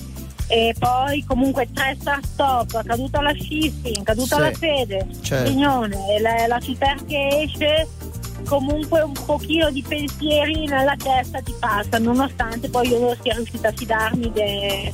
E 0.46 0.74
poi 0.78 1.22
comunque 1.26 1.68
tre 1.72 1.96
start 2.00 2.24
stop, 2.24 2.84
caduta 2.84 3.20
la 3.20 3.32
shifting, 3.34 4.02
caduta 4.02 4.36
Sì, 4.36 4.42
la 4.42 4.50
fede, 4.52 5.06
certo. 5.20 5.52
La, 6.20 6.46
la 6.48 6.60
super 6.60 6.96
che 7.06 7.28
esce 7.44 7.86
comunque 8.46 9.00
un 9.02 9.12
pochino 9.12 9.70
di 9.70 9.84
pensieri 9.86 10.66
nella 10.66 10.96
testa 10.96 11.40
ti 11.40 11.54
passano, 11.58 12.12
nonostante 12.12 12.68
poi 12.68 12.88
io 12.88 12.98
non 12.98 13.16
sia 13.22 13.34
riuscita 13.34 13.68
a 13.68 13.72
fidarmi 13.72 14.32
de- 14.32 14.92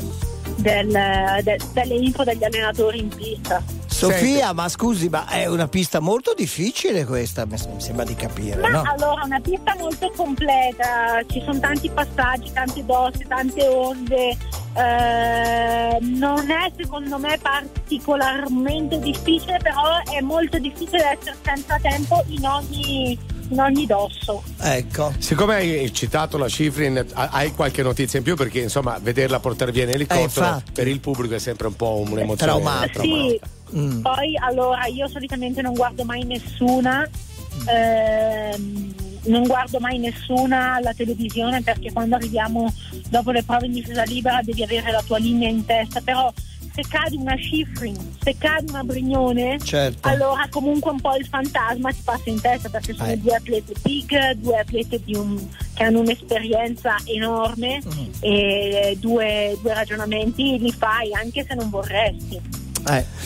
del- 0.57 1.41
de- 1.43 1.61
delle 1.73 1.95
info 1.95 2.25
degli 2.25 2.45
allenatori 2.45 2.99
in 2.99 3.09
pista. 3.09 3.63
Sofia, 3.97 4.53
ma 4.53 4.69
scusi, 4.69 5.09
ma 5.09 5.27
è 5.27 5.47
una 5.47 5.69
pista 5.69 6.01
molto 6.01 6.35
difficile 6.35 7.05
questa, 7.07 7.47
mi 7.47 7.57
sembra 7.79 8.05
di 8.05 8.15
capire, 8.15 8.61
Ma 8.61 8.69
no? 8.69 8.83
allora, 8.87 9.23
una 9.25 9.41
pista 9.41 9.75
molto 9.79 10.13
completa, 10.15 11.23
ci 11.29 11.41
sono 11.45 11.59
tanti 11.59 11.89
passaggi, 11.89 12.53
tante 12.53 12.85
dosse, 12.85 13.25
tante 13.27 13.67
onde. 13.67 14.37
eh, 14.75 15.99
non 16.01 16.51
è 16.51 16.71
secondo 16.77 17.19
me 17.19 17.39
particolarmente 17.41 18.99
difficile, 18.99 19.59
però 19.63 19.83
è 20.15 20.21
molto 20.21 20.59
difficile 20.59 21.17
essere 21.19 21.37
senza 21.43 21.79
tempo 21.81 22.23
in 22.27 22.45
ogni, 22.47 23.19
in 23.49 23.61
ogni 23.61 23.87
dosso. 23.87 24.43
Ecco. 24.61 25.13
Siccome 25.19 25.55
hai 25.57 25.93
citato 25.93 26.39
la 26.39 26.49
Schifrin, 26.49 27.05
ha- 27.13 27.29
hai 27.33 27.53
qualche 27.53 27.83
notizia 27.83 28.19
in 28.19 28.25
più? 28.25 28.37
Perché 28.37 28.61
insomma, 28.61 28.99
vederla 29.01 29.39
portare 29.41 29.73
via 29.73 29.85
in 29.85 29.91
elicottero 29.91 30.57
Eh, 30.59 30.63
per 30.73 30.89
il 30.89 31.01
pubblico 31.01 31.35
è 31.35 31.39
sempre 31.39 31.67
un 31.69 31.75
po' 31.77 31.97
un'emozione. 32.07 32.37
traumato. 32.37 33.01
Sì, 33.01 33.39
Mm. 33.77 34.01
poi 34.01 34.37
allora 34.39 34.87
io 34.87 35.09
solitamente 35.09 35.61
non 35.63 35.75
guardo 35.75 36.05
mai 36.05 36.23
nessuna. 36.25 37.09
ehm, 37.69 38.95
non 39.25 39.43
guardo 39.45 39.81
mai 39.81 39.99
nessuna 39.99 40.75
alla 40.75 40.93
televisione 40.93 41.63
perché 41.63 41.91
quando 41.91 42.15
arriviamo 42.17 42.73
dopo 43.09 43.31
le 43.33 43.43
prove 43.43 43.67
in 43.67 43.73
difesa 43.73 44.03
libera 44.05 44.41
devi 44.43 44.63
avere 44.63 44.93
la 44.93 45.03
tua 45.03 45.19
linea 45.19 45.49
in 45.49 45.65
testa, 45.65 46.01
però 46.01 46.33
se 46.77 46.83
cade 46.89 47.17
una 47.17 47.35
Schifrin, 47.39 47.97
se 48.23 48.37
cade 48.37 48.67
una 48.71 48.85
Brignone, 48.85 49.59
Certo. 49.59 50.07
allora 50.09 50.47
comunque 50.51 50.91
un 50.91 51.01
po' 51.01 51.17
il 51.17 51.27
fantasma 51.27 51.91
ti 51.91 52.01
passa 52.05 52.29
in 52.31 52.41
testa 52.41 52.69
perché 52.69 52.93
sono 52.95 53.11
Eh. 53.11 53.17
due 53.19 53.35
atlete 53.35 53.73
big, 53.83 54.33
due 54.35 54.59
atlete 54.59 55.01
di 55.03 55.15
un- 55.17 55.49
che 55.75 55.83
hanno 55.83 56.01
un'esperienza 56.01 56.97
enorme 57.07 57.83
Mm. 57.85 58.05
e 58.21 58.97
due, 59.01 59.57
due 59.63 59.75
ragionamenti 59.75 60.59
li 60.59 60.71
fai 60.73 61.13
anche 61.15 61.45
se 61.49 61.55
non 61.55 61.71
vorresti. 61.71 62.41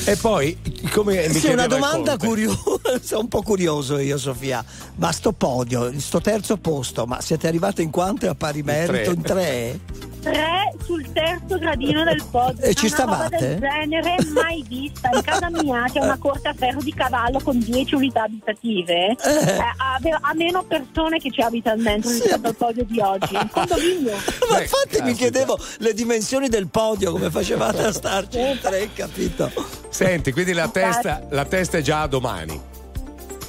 E 0.04 0.16
poi, 0.16 0.58
come 0.90 1.28
mi 1.28 1.34
Sì, 1.34 1.48
una 1.48 1.66
domanda 1.66 2.16
curiosa, 2.16 2.58
sono 3.02 3.20
un 3.20 3.28
po' 3.28 3.42
curioso 3.42 3.98
io 3.98 4.16
Sofia, 4.16 4.64
ma 4.96 5.12
sto 5.12 5.32
podio, 5.32 5.92
sto 6.00 6.20
terzo 6.20 6.56
posto, 6.56 7.04
ma 7.04 7.20
siete 7.20 7.46
arrivate 7.46 7.82
in 7.82 7.90
quante 7.90 8.26
a 8.26 8.34
pari 8.34 8.62
merito? 8.62 9.10
In 9.10 9.22
tre? 9.22 9.80
tre 10.20 10.72
sul 10.84 11.10
terzo 11.12 11.58
gradino 11.58 12.04
del 12.04 12.22
podio. 12.30 12.64
E 12.64 12.74
ci 12.74 12.86
Una 12.86 12.96
roba 12.96 13.14
stavate? 13.14 13.36
del 13.38 13.58
genere 13.58 14.16
mai 14.32 14.64
vista. 14.68 15.10
In 15.12 15.22
casa 15.22 15.50
mia 15.50 15.84
c'è 15.90 16.00
una 16.00 16.18
corte 16.18 16.48
a 16.48 16.54
ferro 16.54 16.80
di 16.80 16.92
cavallo 16.92 17.40
con 17.40 17.58
10 17.58 17.94
unità 17.94 18.22
abitative. 18.22 19.16
Eh, 19.16 19.58
ha, 19.58 19.98
ha 20.20 20.34
meno 20.34 20.62
persone 20.62 21.18
che 21.18 21.30
ci 21.30 21.40
abitano 21.40 21.82
dentro 21.82 22.10
rispetto 22.10 22.46
al 22.46 22.54
podio 22.54 22.84
di 22.84 23.00
oggi. 23.00 23.34
Un 23.34 23.48
condominio. 23.50 24.16
Ma 24.50 24.60
infatti 24.60 25.02
mi 25.02 25.14
chiedevo 25.14 25.58
le 25.78 25.94
dimensioni 25.94 26.48
del 26.48 26.68
podio, 26.68 27.12
come 27.12 27.30
facevate 27.30 27.82
a 27.82 27.92
starci 27.92 28.38
in 28.38 28.58
tre, 28.60 28.90
capito? 28.92 29.49
Senti, 29.88 30.32
quindi 30.32 30.52
la 30.52 30.68
testa, 30.68 31.22
la 31.30 31.44
testa 31.44 31.78
è 31.78 31.80
già 31.82 32.02
a 32.02 32.06
domani. 32.06 32.60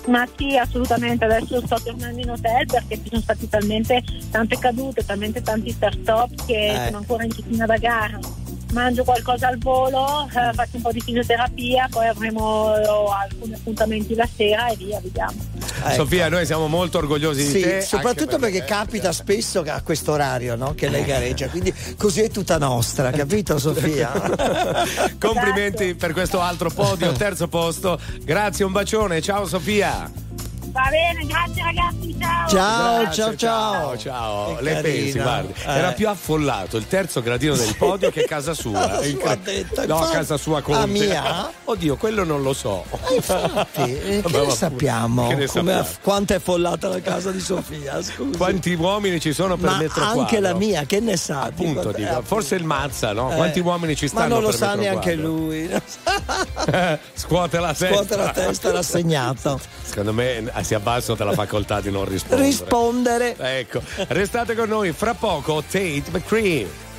Ma 0.08 0.28
sì, 0.36 0.58
assolutamente. 0.58 1.26
Adesso 1.26 1.62
sto 1.66 1.80
tornando 1.84 2.20
in 2.20 2.30
hotel 2.32 2.66
perché 2.66 2.95
ci 3.04 3.10
sono 3.10 3.22
stati 3.22 3.47
talmente 3.47 4.04
tante 4.32 4.58
cadute, 4.58 5.06
talmente 5.06 5.41
tanti 5.43 5.70
start-up 5.72 6.45
che 6.45 6.72
Eh. 6.72 6.86
sono 6.86 6.97
ancora 6.97 7.24
in 7.24 7.36
cucina 7.36 7.66
da 7.68 7.78
gara. 7.78 8.20
Mangio 8.72 9.03
qualcosa 9.03 9.47
al 9.47 9.57
volo, 9.57 10.28
eh, 10.28 10.53
faccio 10.53 10.78
un 10.78 10.82
po' 10.82 10.91
di 10.91 11.01
fisioterapia, 11.01 11.88
poi 11.89 12.07
avremo 12.07 12.76
eh, 12.76 12.84
alcuni 13.24 13.53
appuntamenti 13.53 14.15
la 14.15 14.28
sera 14.34 14.67
e 14.67 14.76
via, 14.78 14.99
vediamo. 15.01 15.34
Sofia, 15.95 16.30
noi 16.30 16.45
siamo 16.45 16.67
molto 16.67 16.99
orgogliosi 16.99 17.43
Sì, 17.43 17.53
di 17.53 17.61
te. 17.63 17.82
soprattutto 17.82 18.36
anche 18.36 18.51
perché 18.51 18.65
capita 18.65 19.11
spesso 19.11 19.63
che 19.63 19.72
a 19.72 19.82
questo 19.82 20.11
orario 20.11 20.55
no? 20.55 20.74
che 20.76 20.88
lei 20.89 21.03
gareggia, 21.03 21.47
quindi 21.47 21.74
così 21.97 22.22
è 22.22 22.30
tutta 22.30 22.57
nostra, 22.59 23.09
capito 23.11 23.57
Sofia? 23.57 24.11
Complimenti 25.19 25.95
per 25.95 26.13
questo 26.13 26.39
altro 26.39 26.69
podio, 26.69 27.11
terzo 27.17 27.47
posto. 27.47 27.99
Grazie, 28.24 28.63
un 28.65 28.72
bacione. 28.72 29.22
Ciao 29.22 29.45
Sofia. 29.47 30.09
Va 30.72 30.88
bene, 30.89 31.26
grazie 31.26 31.63
ragazzi, 31.63 32.15
ciao! 32.19 32.47
Ciao, 32.47 33.01
Grazie, 33.01 33.24
ciao, 33.24 33.36
ciao. 33.36 33.97
ciao. 33.97 34.55
Che 34.55 34.61
Le 34.63 34.72
carina. 34.74 34.82
pensi, 34.82 35.19
guardi, 35.19 35.53
Eh. 35.65 35.72
era 35.78 35.91
più 35.91 36.07
affollato 36.07 36.78
il 36.78 36.88
terzo 36.88 37.22
gradino 37.22 37.55
del 37.55 37.76
podio 37.76 38.09
che 38.09 38.24
casa 38.24 38.53
sua. 38.53 38.80
Casa 38.88 39.01
sua, 39.03 39.36
detto, 39.36 39.86
no, 39.86 39.95
infatti. 39.95 40.11
casa 40.13 40.38
sua 40.38 40.61
Conte. 40.61 40.82
Ah, 40.82 40.86
mia? 40.86 41.51
Oddio, 41.65 41.95
quello 41.97 42.24
non 42.24 42.41
lo 42.41 42.53
so. 42.53 42.86
Infatti, 43.13 43.82
eh, 43.99 44.22
che 44.22 44.22
Vabbè, 44.22 44.45
ne 44.45 44.51
sappiamo? 44.51 45.28
Che 45.28 45.36
ne 45.36 45.45
Come- 45.47 45.72
sappiamo? 45.74 45.88
quanto 46.01 46.34
è 46.36 46.39
follata 46.39 46.88
la 46.88 47.01
casa 47.01 47.32
di 47.32 47.39
Sofia? 47.41 48.01
Scusi. 48.01 48.38
Quanti 48.38 48.74
uomini 48.74 49.19
ci 49.19 49.34
sono 49.34 49.57
per 49.57 49.72
Ma 49.72 49.78
metro 49.78 50.03
anche 50.03 50.38
quadro? 50.38 50.39
la 50.39 50.53
mia, 50.53 50.84
che 50.86 50.99
ne 51.01 51.17
sa? 51.17 51.41
Appunto, 51.43 51.80
Dico, 51.91 51.91
dico, 51.97 52.19
eh, 52.19 52.24
forse 52.24 52.55
il 52.55 52.63
Mazza, 52.63 53.11
no? 53.13 53.32
eh, 53.32 53.36
Quanti 53.36 53.59
uomini 53.59 53.95
ci 53.95 54.07
stanno 54.07 54.28
Ma 54.28 54.34
non 54.36 54.41
lo 54.43 54.49
per 54.49 54.57
sa 54.57 54.76
neanche 54.76 55.15
quadro? 55.15 55.28
lui. 55.28 55.69
Scuote 57.13 57.59
la 57.59 57.67
testa. 57.74 57.88
Scuote 57.88 58.15
la 58.15 58.30
testa, 58.32 58.72
rassegnato. 58.72 59.59
Secondo 59.84 60.13
me 60.13 60.49
eh, 60.62 60.64
si 60.64 60.74
abbassa 60.74 61.14
dalla 61.14 61.34
facoltà 61.34 61.82
di 61.82 61.91
non 61.91 62.05
rispondere. 62.05 62.47
Rispondere. 62.47 63.36
Ecco, 63.38 63.82
restate 64.07 64.55
con 64.55 64.70
noi, 64.70 64.91
fra 64.91 65.14
poco 65.14 65.62
Tate 65.62 66.03
McCree. 66.12 66.89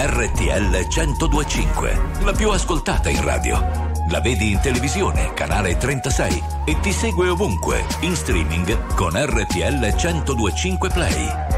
RTL 0.00 0.86
1025, 0.88 2.00
la 2.24 2.32
più 2.32 2.50
ascoltata 2.50 3.08
in 3.08 3.22
radio. 3.22 3.86
La 4.10 4.20
vedi 4.20 4.52
in 4.52 4.60
televisione, 4.60 5.32
canale 5.34 5.76
36 5.76 6.42
e 6.64 6.80
ti 6.80 6.92
segue 6.92 7.28
ovunque, 7.28 7.84
in 8.00 8.16
streaming 8.16 8.94
con 8.94 9.12
RTL 9.14 9.94
1025 9.94 10.88
Play. 10.88 11.57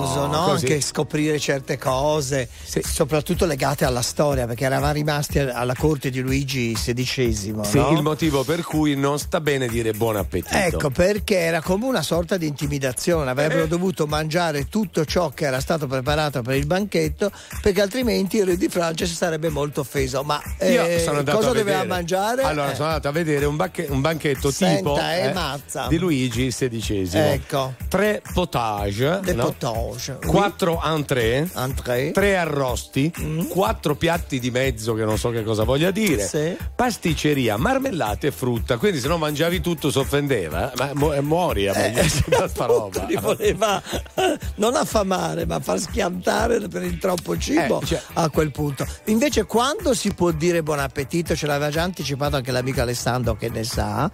curioso 0.00 0.26
no? 0.26 0.50
anche 0.52 0.80
scoprire 0.80 1.38
certe 1.38 1.78
cose, 1.78 2.48
sì. 2.62 2.82
soprattutto 2.84 3.46
legate 3.46 3.84
alla 3.84 4.02
storia, 4.02 4.46
perché 4.46 4.64
eravamo 4.64 4.92
rimasti 4.92 5.38
alla 5.38 5.74
corte 5.74 6.10
di 6.10 6.20
Luigi 6.20 6.72
XVI. 6.72 7.54
No? 7.72 7.90
Il 7.90 8.02
motivo 8.02 8.44
per 8.44 8.62
cui 8.62 8.96
non 8.96 9.18
sta 9.18 9.40
bene 9.40 9.68
dire 9.68 9.92
buon 9.92 10.16
appetito. 10.16 10.54
Ecco, 10.54 10.90
perché 10.90 11.38
era 11.38 11.60
come 11.60 11.86
una 11.86 12.02
sorta 12.02 12.36
di 12.36 12.46
intimidazione, 12.46 13.30
avrebbero 13.30 13.64
eh. 13.64 13.68
dovuto 13.68 14.06
mangiare 14.06 14.68
tutto 14.68 15.04
ciò 15.04 15.30
che 15.30 15.46
era 15.46 15.60
stato 15.60 15.86
preparato 15.86 16.42
per 16.42 16.56
il 16.56 16.66
banchetto, 16.66 17.30
perché 17.60 17.80
altrimenti 17.80 18.38
il 18.38 18.46
re 18.46 18.56
di 18.56 18.68
Francia 18.68 19.06
si 19.06 19.14
sarebbe 19.14 19.48
molto 19.48 19.80
offeso. 19.80 20.22
Ma 20.22 20.40
eh, 20.58 21.02
cosa 21.24 21.52
doveva 21.52 21.84
mangiare? 21.84 22.42
Allora, 22.42 22.72
eh. 22.72 22.74
sono 22.74 22.88
andato 22.88 23.08
a 23.08 23.12
vedere 23.12 23.44
un, 23.44 23.56
banche- 23.56 23.86
un 23.88 24.00
banchetto 24.00 24.50
Senta, 24.50 24.78
tipo 24.78 24.98
eh, 24.98 25.88
di 25.88 25.98
Luigi 25.98 26.48
XVI. 26.48 27.10
Ecco. 27.12 27.74
Tre 27.88 28.22
potage. 28.32 29.20
No? 29.32 29.44
potage. 29.44 29.99
4 30.24 30.80
entrée, 30.82 31.46
entrée, 31.54 32.12
3 32.12 32.36
arrosti, 32.36 33.12
mm. 33.20 33.48
4 33.48 33.94
piatti 33.94 34.38
di 34.38 34.50
mezzo 34.50 34.94
che 34.94 35.04
non 35.04 35.18
so 35.18 35.30
che 35.30 35.42
cosa 35.42 35.64
voglia 35.64 35.90
dire, 35.90 36.26
sì. 36.26 36.56
pasticceria, 36.74 37.56
marmellate 37.56 38.28
e 38.28 38.30
frutta. 38.30 38.78
Quindi 38.78 39.00
se 39.00 39.08
non 39.08 39.18
mangiavi 39.18 39.60
tutto 39.60 39.90
si 39.90 39.98
offendeva, 39.98 40.72
eh? 40.72 40.76
ma 40.76 40.90
mu- 40.94 41.18
muori 41.20 41.68
a 41.68 41.74
mangiare 41.74 42.06
eh, 42.06 42.36
questa 42.36 42.64
roba. 42.66 43.04
Li 43.04 43.16
voleva 43.16 43.82
non 44.56 44.76
affamare, 44.76 45.44
ma 45.44 45.60
far 45.60 45.78
schiantare 45.78 46.68
per 46.68 46.82
il 46.82 46.98
troppo 46.98 47.36
cibo 47.36 47.80
eh, 47.82 47.86
cioè... 47.86 48.02
a 48.14 48.28
quel 48.30 48.50
punto. 48.50 48.86
Invece 49.06 49.44
quando 49.44 49.94
si 49.94 50.14
può 50.14 50.30
dire 50.30 50.62
buon 50.62 50.78
appetito, 50.78 51.34
ce 51.34 51.46
l'aveva 51.46 51.70
già 51.70 51.82
anticipato 51.82 52.36
anche 52.36 52.52
l'amico 52.52 52.80
Alessandro 52.80 53.36
che 53.36 53.48
ne 53.48 53.64
sa, 53.64 54.10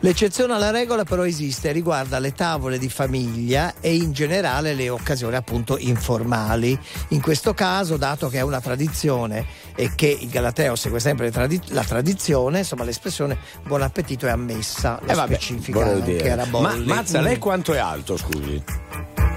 l'eccezione 0.00 0.54
alla 0.54 0.70
regola 0.70 1.04
però 1.04 1.24
esiste, 1.24 1.72
riguarda 1.72 2.18
le 2.18 2.32
tavole 2.32 2.78
di 2.78 2.88
famiglia 2.88 3.74
e 3.80 3.94
in 3.94 4.12
generale 4.12 4.74
le 4.74 4.88
occasioni 4.88 5.19
appunto 5.36 5.76
informali. 5.78 6.78
In 7.08 7.20
questo 7.20 7.54
caso, 7.54 7.96
dato 7.96 8.28
che 8.28 8.38
è 8.38 8.42
una 8.42 8.60
tradizione 8.60 9.46
e 9.74 9.92
che 9.94 10.16
il 10.20 10.28
Galateo 10.28 10.76
segue 10.76 11.00
sempre 11.00 11.30
tradi- 11.30 11.60
la 11.68 11.84
tradizione, 11.84 12.58
insomma 12.58 12.84
l'espressione 12.84 13.38
buon 13.66 13.82
appetito 13.82 14.26
è 14.26 14.30
ammessa, 14.30 14.98
lo 15.02 15.10
Eh, 15.10 15.14
vabbè, 15.14 15.34
specifica 15.34 15.92
dire. 16.00 16.24
era 16.24 16.44
Ma 16.44 16.50
Bolli. 16.50 16.86
Mazza, 16.86 17.20
Mm. 17.20 17.24
lei 17.24 17.38
quanto 17.38 17.72
è 17.72 17.78
alto, 17.78 18.16
scusi? 18.16 18.62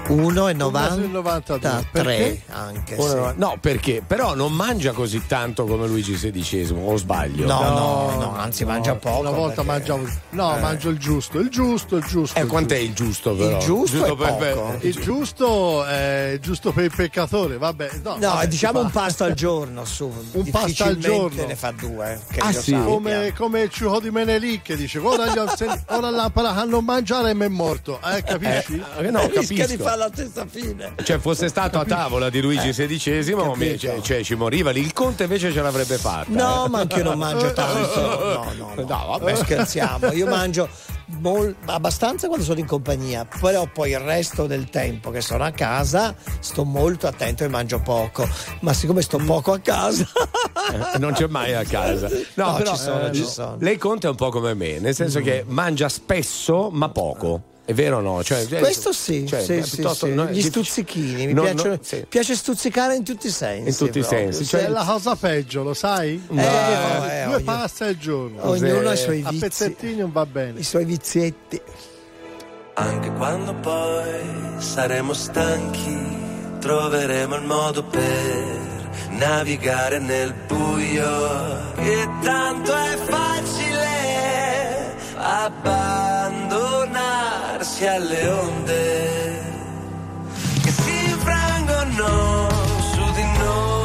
1,93 0.08 1.84
Perché? 1.90 2.42
anche. 2.48 2.96
Sì. 3.00 3.14
no- 3.14 3.32
No, 3.36 3.56
perché? 3.60 4.02
Però 4.06 4.34
non 4.34 4.52
mangia 4.52 4.92
così 4.92 5.26
tanto 5.26 5.64
come 5.64 5.86
Luigi 5.86 6.12
XVI, 6.14 6.74
o 6.84 6.96
sbaglio? 6.96 7.46
No, 7.46 7.62
no, 7.62 8.16
no, 8.18 8.34
anzi 8.36 8.64
mangia 8.64 8.94
poco. 8.94 9.20
Una 9.20 9.30
volta 9.30 9.62
perché- 9.62 9.90
mangiavo. 9.90 10.08
No, 10.30 10.56
Eh. 10.56 10.60
mangio 10.60 10.88
il 10.90 10.98
giusto, 10.98 11.38
il 11.38 11.48
giusto, 11.48 11.96
il 11.96 12.04
giusto. 12.04 12.38
Eh, 12.38 12.42
il 12.42 12.48
quant'è 12.48 12.78
giusto. 12.92 12.92
il 12.92 12.94
giusto 12.94 13.34
però? 13.34 13.56
Il 13.58 13.64
giusto 13.64 14.04
è 14.04 14.16
per- 14.16 14.36
per- 14.36 14.54
poco. 14.54 14.76
Il 14.80 14.94
giusto 14.94 15.84
è 15.84 16.38
giusto 16.40 16.72
per 16.72 16.84
il 16.84 16.92
peccatore, 16.94 17.58
vabbè. 17.58 17.90
No, 18.02 18.16
No, 18.18 18.28
vabbè, 18.34 18.46
diciamo 18.46 18.80
un 18.80 18.90
pasto 18.90 19.24
al 19.24 19.34
giorno, 19.34 19.84
su. 19.84 20.10
Un 20.32 20.50
pasto 20.50 20.84
al 20.84 20.96
giorno. 20.98 21.46
ne 21.46 21.56
fa 21.56 21.72
due. 21.72 22.20
Che 22.30 22.40
Ah, 22.40 22.52
sì? 22.52 22.70
sappia. 22.72 22.84
Come, 22.84 23.32
come 23.36 23.60
il 23.62 23.70
ciuco 23.70 24.00
di 24.00 24.10
Menelik 24.10 24.62
che 24.62 24.76
dice 24.76 24.98
ora, 24.98 25.26
gli 25.26 25.38
ora 25.88 26.10
la 26.10 26.30
a 26.34 26.64
non 26.64 26.84
mangiare 26.84 27.30
e 27.30 27.34
mi 27.34 27.44
è 27.44 27.48
morto. 27.48 27.98
Eh, 28.04 28.22
capisci? 28.22 28.82
Eh, 28.98 29.10
no, 29.10 29.20
Rischia 29.26 29.66
di 29.66 29.76
capisco. 29.76 29.82
Fare 29.94 29.98
la 29.98 30.10
stessa 30.12 30.46
fine. 30.46 30.94
Cioè, 31.02 31.18
fosse 31.18 31.48
stato 31.48 31.78
a 31.78 31.84
tavola 31.84 32.28
di 32.30 32.40
Luigi 32.40 32.70
XVI, 32.70 33.34
mi- 33.56 33.78
cioè, 33.78 34.00
cioè, 34.00 34.22
ci 34.22 34.34
moriva 34.34 34.70
lì. 34.70 34.80
Il 34.80 34.92
conte 34.92 35.24
invece 35.24 35.52
ce 35.52 35.62
l'avrebbe 35.62 35.96
fatta. 35.96 36.30
No, 36.30 36.66
eh. 36.66 36.68
ma 36.68 36.80
anche 36.80 36.96
io 36.98 37.04
non 37.04 37.18
mangio 37.18 37.52
tanto. 37.52 37.72
No, 38.34 38.52
no, 38.56 38.72
no. 38.76 38.84
No, 38.86 39.06
vabbè. 39.18 39.34
scherziamo. 39.36 40.12
Io 40.12 40.26
mangio 40.26 40.68
mol- 41.20 41.54
abbastanza 41.66 42.26
quando 42.26 42.44
sono 42.44 42.58
in 42.58 42.66
compagnia, 42.66 43.26
però 43.40 43.66
poi 43.72 43.90
il 43.90 43.98
resto 44.00 44.46
del 44.46 44.68
tempo 44.70 45.10
che 45.10 45.20
sono 45.20 45.44
a 45.44 45.50
casa 45.50 46.14
sto 46.40 46.64
molto 46.64 47.06
attento 47.06 47.44
e 47.44 47.48
mangio 47.48 47.80
poco. 47.80 48.28
Ma 48.60 48.72
siccome 48.72 49.02
sto 49.02 49.18
poco 49.18 49.52
a 49.52 49.58
casa, 49.60 50.06
Eh, 50.94 50.98
non 50.98 51.12
c'è 51.12 51.26
mai 51.26 51.54
a 51.54 51.64
casa. 51.64 52.08
No, 52.34 52.50
No, 52.50 52.56
però 52.56 52.72
ci 52.74 52.80
sono, 52.82 53.06
eh, 53.06 53.12
ci 53.12 53.20
no. 53.20 53.26
sono. 53.26 53.56
lei 53.60 53.76
conta 53.78 54.10
un 54.10 54.16
po' 54.16 54.30
come 54.30 54.54
me, 54.54 54.78
nel 54.80 54.94
senso 54.94 55.20
che 55.20 55.44
mangia 55.46 55.88
spesso 55.88 56.70
ma 56.72 56.88
poco. 56.88 57.42
È 57.66 57.72
vero 57.72 57.96
o 57.96 58.00
no? 58.00 58.22
Cioè, 58.22 58.46
questo 58.58 58.92
sì, 58.92 59.26
cioè, 59.26 59.42
sì, 59.42 59.56
eh, 59.56 59.62
sì, 59.62 59.76
piuttosto 59.76 60.04
sì. 60.04 60.12
no, 60.12 60.26
gli 60.26 60.42
stuzzichini, 60.42 61.26
mi 61.26 61.32
No, 61.32 61.42
piacciono- 61.42 61.70
no, 61.74 61.78
sì. 61.80 62.04
piace 62.06 62.34
stuzzicare 62.36 62.94
in 62.94 63.04
tutti 63.04 63.28
i 63.28 63.30
sensi. 63.30 63.68
In 63.70 63.76
tutti 63.76 63.98
i 64.00 64.02
sensi, 64.04 64.44
cioè- 64.44 64.64
È 64.64 64.68
la 64.68 64.84
cosa 64.84 65.16
peggio, 65.16 65.62
lo 65.62 65.72
sai? 65.72 66.22
Eh, 66.30 66.38
eh, 66.42 67.24
Due 67.24 67.24
ognuno- 67.36 67.40
pasta 67.42 67.86
al 67.86 67.96
giorno. 67.96 68.46
Ognuno 68.48 68.88
ha 68.90 68.92
i 68.92 68.96
suoi 68.98 69.22
A 69.24 69.30
vizi. 69.30 69.40
pezzettini 69.40 69.96
non 69.96 70.12
va 70.12 70.26
bene. 70.26 70.60
I 70.60 70.62
suoi 70.62 70.84
vizietti. 70.84 71.58
Anche 72.74 73.12
quando 73.12 73.54
poi 73.54 74.12
saremo 74.58 75.14
stanchi, 75.14 75.96
troveremo 76.60 77.36
il 77.36 77.44
modo 77.44 77.82
per 77.84 78.90
navigare 79.12 80.00
nel 80.00 80.34
buio. 80.46 81.72
Che 81.76 82.08
tanto 82.22 82.74
è 82.74 82.96
facile 83.08 83.92
abbandonarsi 87.74 87.86
alle 87.86 88.28
onde 88.28 89.42
che 90.62 90.70
si 90.70 91.04
infrangono 91.10 92.48
su 92.92 93.12
di 93.14 93.22
noi. 93.38 93.82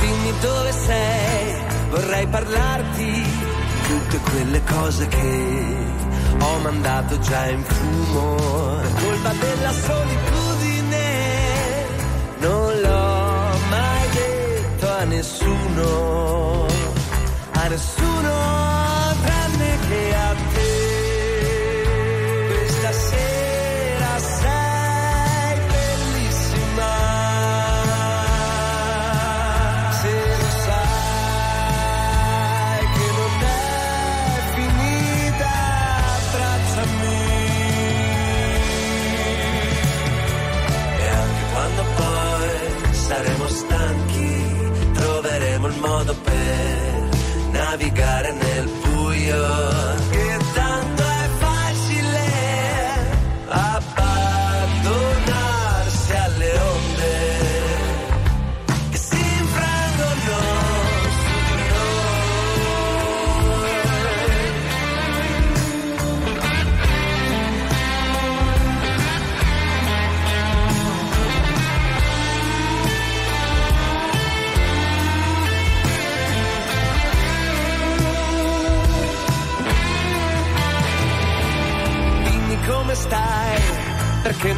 Dimmi 0.00 0.32
dove 0.40 0.72
sei, 0.72 1.54
vorrei 1.90 2.26
parlarti 2.26 3.04
di 3.04 3.26
tutte 3.86 4.18
quelle 4.30 4.62
cose 4.64 5.06
che 5.08 5.76
ho 6.40 6.58
mandato 6.60 7.18
già 7.18 7.46
in 7.46 7.62
fumo. 7.62 8.36
Colpa 9.00 9.32
della 9.32 9.72
solitudine 9.72 10.27
nessuno, 15.18 16.66
a 17.54 17.66
nessuno 17.66 18.32
tranne 19.24 19.78
che 19.88 20.14
a 20.14 20.32
te. 20.54 20.72
Questa 22.46 22.92
sera 22.92 24.12
sei 24.40 25.58
bellissima. 25.72 26.92
Se 30.00 30.12
lo 30.40 30.50
sai 30.66 32.82
che 32.94 33.06
non 33.18 33.32
è 33.42 33.44
finita, 34.54 35.52
abbracciami. 36.14 37.22
E 40.96 40.98
anche 41.22 41.44
quando 41.52 41.82
poi 41.96 42.56
saremo 42.92 43.46
stanchi, 43.48 44.07
troveremo 45.68 45.74
il 45.74 45.78
modo 45.80 46.14
per 46.14 47.08
navigare 47.50 48.32
nel 48.32 48.68
buio. 48.82 50.27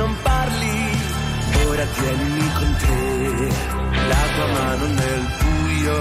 Non 0.01 0.17
parli? 0.23 0.79
Ora 1.69 1.85
tienimi 1.97 2.53
con 2.59 2.71
te, 2.83 3.49
la 4.11 4.23
tua 4.35 4.47
mano 4.57 4.85
nel 5.01 5.25
buio, 5.41 5.99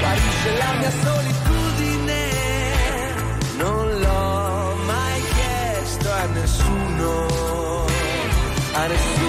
guarisce 0.00 0.50
la 0.62 0.72
mia 0.78 0.92
solitudine. 1.04 2.20
Non 3.62 3.84
l'ho 4.02 4.74
mai 4.92 5.20
chiesto 5.36 6.08
a 6.12 6.24
nessuno, 6.38 7.86
a 8.80 8.86
nessuno 8.86 9.27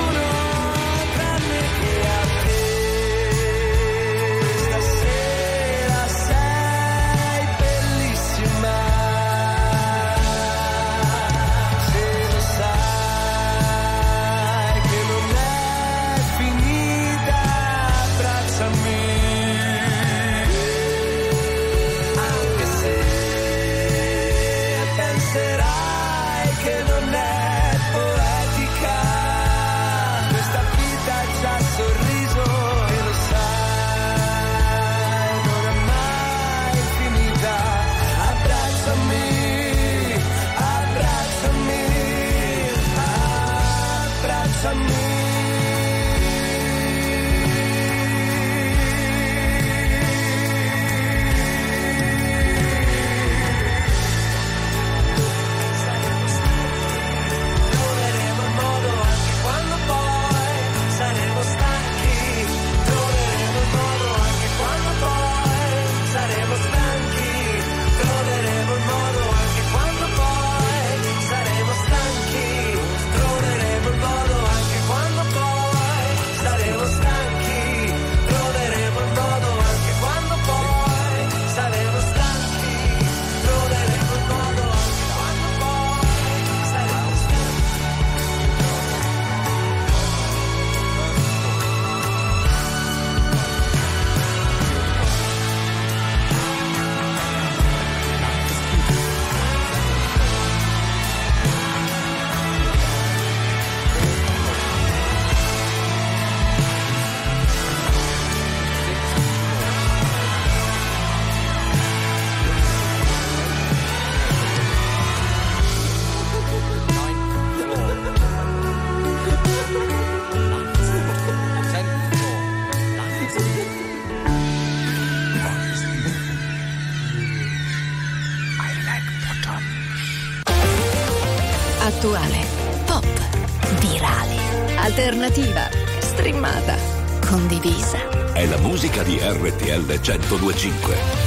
di 139.03 139.17
RTL 139.21 139.85
1025. 139.85 141.18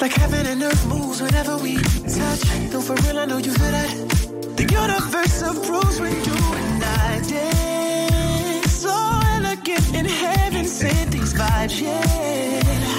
Like 0.00 0.14
heaven 0.14 0.46
and 0.46 0.62
earth 0.62 0.86
moves 0.86 1.20
whenever 1.20 1.58
we 1.58 1.74
touch. 1.76 2.44
No, 2.72 2.80
for 2.80 2.94
real, 3.02 3.18
I 3.18 3.26
know 3.26 3.36
you 3.36 3.52
feel 3.52 3.70
that. 3.70 3.90
The 4.56 4.62
universe 4.62 5.42
approves 5.42 6.00
when 6.00 6.12
you 6.12 6.32
and 6.32 6.84
I 6.84 7.20
dance. 7.28 8.72
So 8.72 8.94
elegant 9.36 9.94
in 9.94 10.06
heaven, 10.06 10.64
sent 10.64 11.10
these 11.10 11.34
vibes, 11.34 11.82
yeah. 11.82 12.89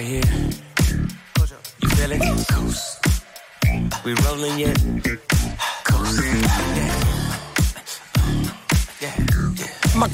Right 0.00 0.08
here. 0.08 0.22
You 1.82 1.88
feel 1.90 2.12
it? 2.12 2.22
We 4.04 4.14
rolling 4.24 4.58
yet? 4.58 4.79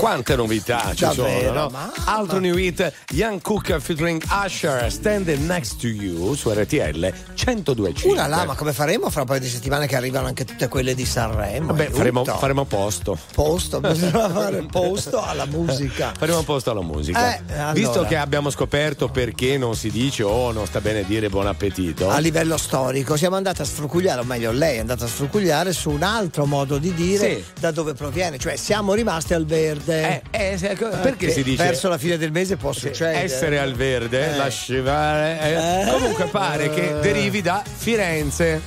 Quante 0.06 0.36
novità 0.36 0.92
ci 0.94 1.02
Davvero, 1.04 1.48
sono, 1.48 1.60
no? 1.62 1.68
ma- 1.70 1.92
Altro 2.04 2.38
new 2.38 2.56
hit, 2.56 2.92
Young 3.12 3.40
Cook 3.40 3.76
featuring 3.80 4.22
Usher, 4.44 4.90
Standing 4.92 5.44
Next 5.46 5.80
to 5.80 5.88
You 5.88 6.34
su 6.34 6.48
RTL 6.50 7.12
1025. 7.34 8.12
Una 8.12 8.28
là, 8.28 8.44
ma 8.44 8.54
come 8.54 8.72
faremo 8.72 9.10
fra 9.10 9.22
un 9.22 9.26
paio 9.26 9.40
di 9.40 9.48
settimane 9.48 9.88
che 9.88 9.96
arrivano 9.96 10.28
anche 10.28 10.44
tutte 10.44 10.68
quelle 10.68 10.94
di 10.94 11.04
Sanremo? 11.04 11.74
È 11.74 11.90
faremo, 11.90 12.24
faremo 12.24 12.64
posto. 12.66 13.18
posto, 13.34 13.80
bisogna 13.80 14.28
fare 14.30 14.64
posto 14.70 15.20
alla 15.20 15.44
musica. 15.46 16.12
Faremo 16.16 16.42
posto 16.44 16.70
alla 16.70 16.82
musica. 16.82 17.34
Eh, 17.36 17.40
allora. 17.54 17.72
Visto 17.72 18.04
che 18.04 18.16
abbiamo 18.16 18.50
scoperto 18.50 19.08
perché 19.08 19.58
non 19.58 19.74
si 19.74 19.90
dice 19.90 20.22
oh 20.22 20.52
non 20.52 20.66
sta 20.66 20.80
bene 20.80 21.04
dire 21.04 21.28
buon 21.28 21.48
appetito. 21.48 22.08
A 22.10 22.18
livello 22.18 22.56
storico 22.56 23.16
siamo 23.16 23.34
andati 23.34 23.60
a 23.62 23.64
sfrucugliare, 23.64 24.20
o 24.20 24.24
meglio 24.24 24.52
lei 24.52 24.76
è 24.76 24.80
andata 24.80 25.04
a 25.06 25.08
sfrucugliare 25.08 25.72
su 25.72 25.90
un 25.90 26.04
altro 26.04 26.46
modo 26.46 26.78
di 26.78 26.94
dire 26.94 27.34
Sì. 27.36 27.44
da 27.58 27.72
dove 27.72 27.94
proviene, 27.94 28.38
cioè 28.38 28.54
siamo 28.54 28.94
rimasti 28.94 29.34
al 29.34 29.44
verde. 29.46 29.94
Eh, 29.96 30.22
eh, 30.30 30.58
se- 30.58 30.76
perché 31.02 31.26
Che 31.26 31.32
si 31.32 31.42
dice 31.42 31.62
verso 31.62 31.88
la 31.88 31.98
fine 31.98 32.16
del 32.18 32.30
mese 32.32 32.56
può 32.56 32.72
succedere. 32.72 33.22
essere 33.22 33.58
al 33.58 33.74
verde, 33.74 34.32
Eh. 34.32 34.36
lasciare. 34.36 35.38
eh. 35.40 35.82
Eh. 35.86 35.90
Comunque 35.90 36.24
pare 36.26 36.70
che 36.70 36.96
derivi 37.00 37.42
da 37.42 37.62
Firenze. 37.64 38.60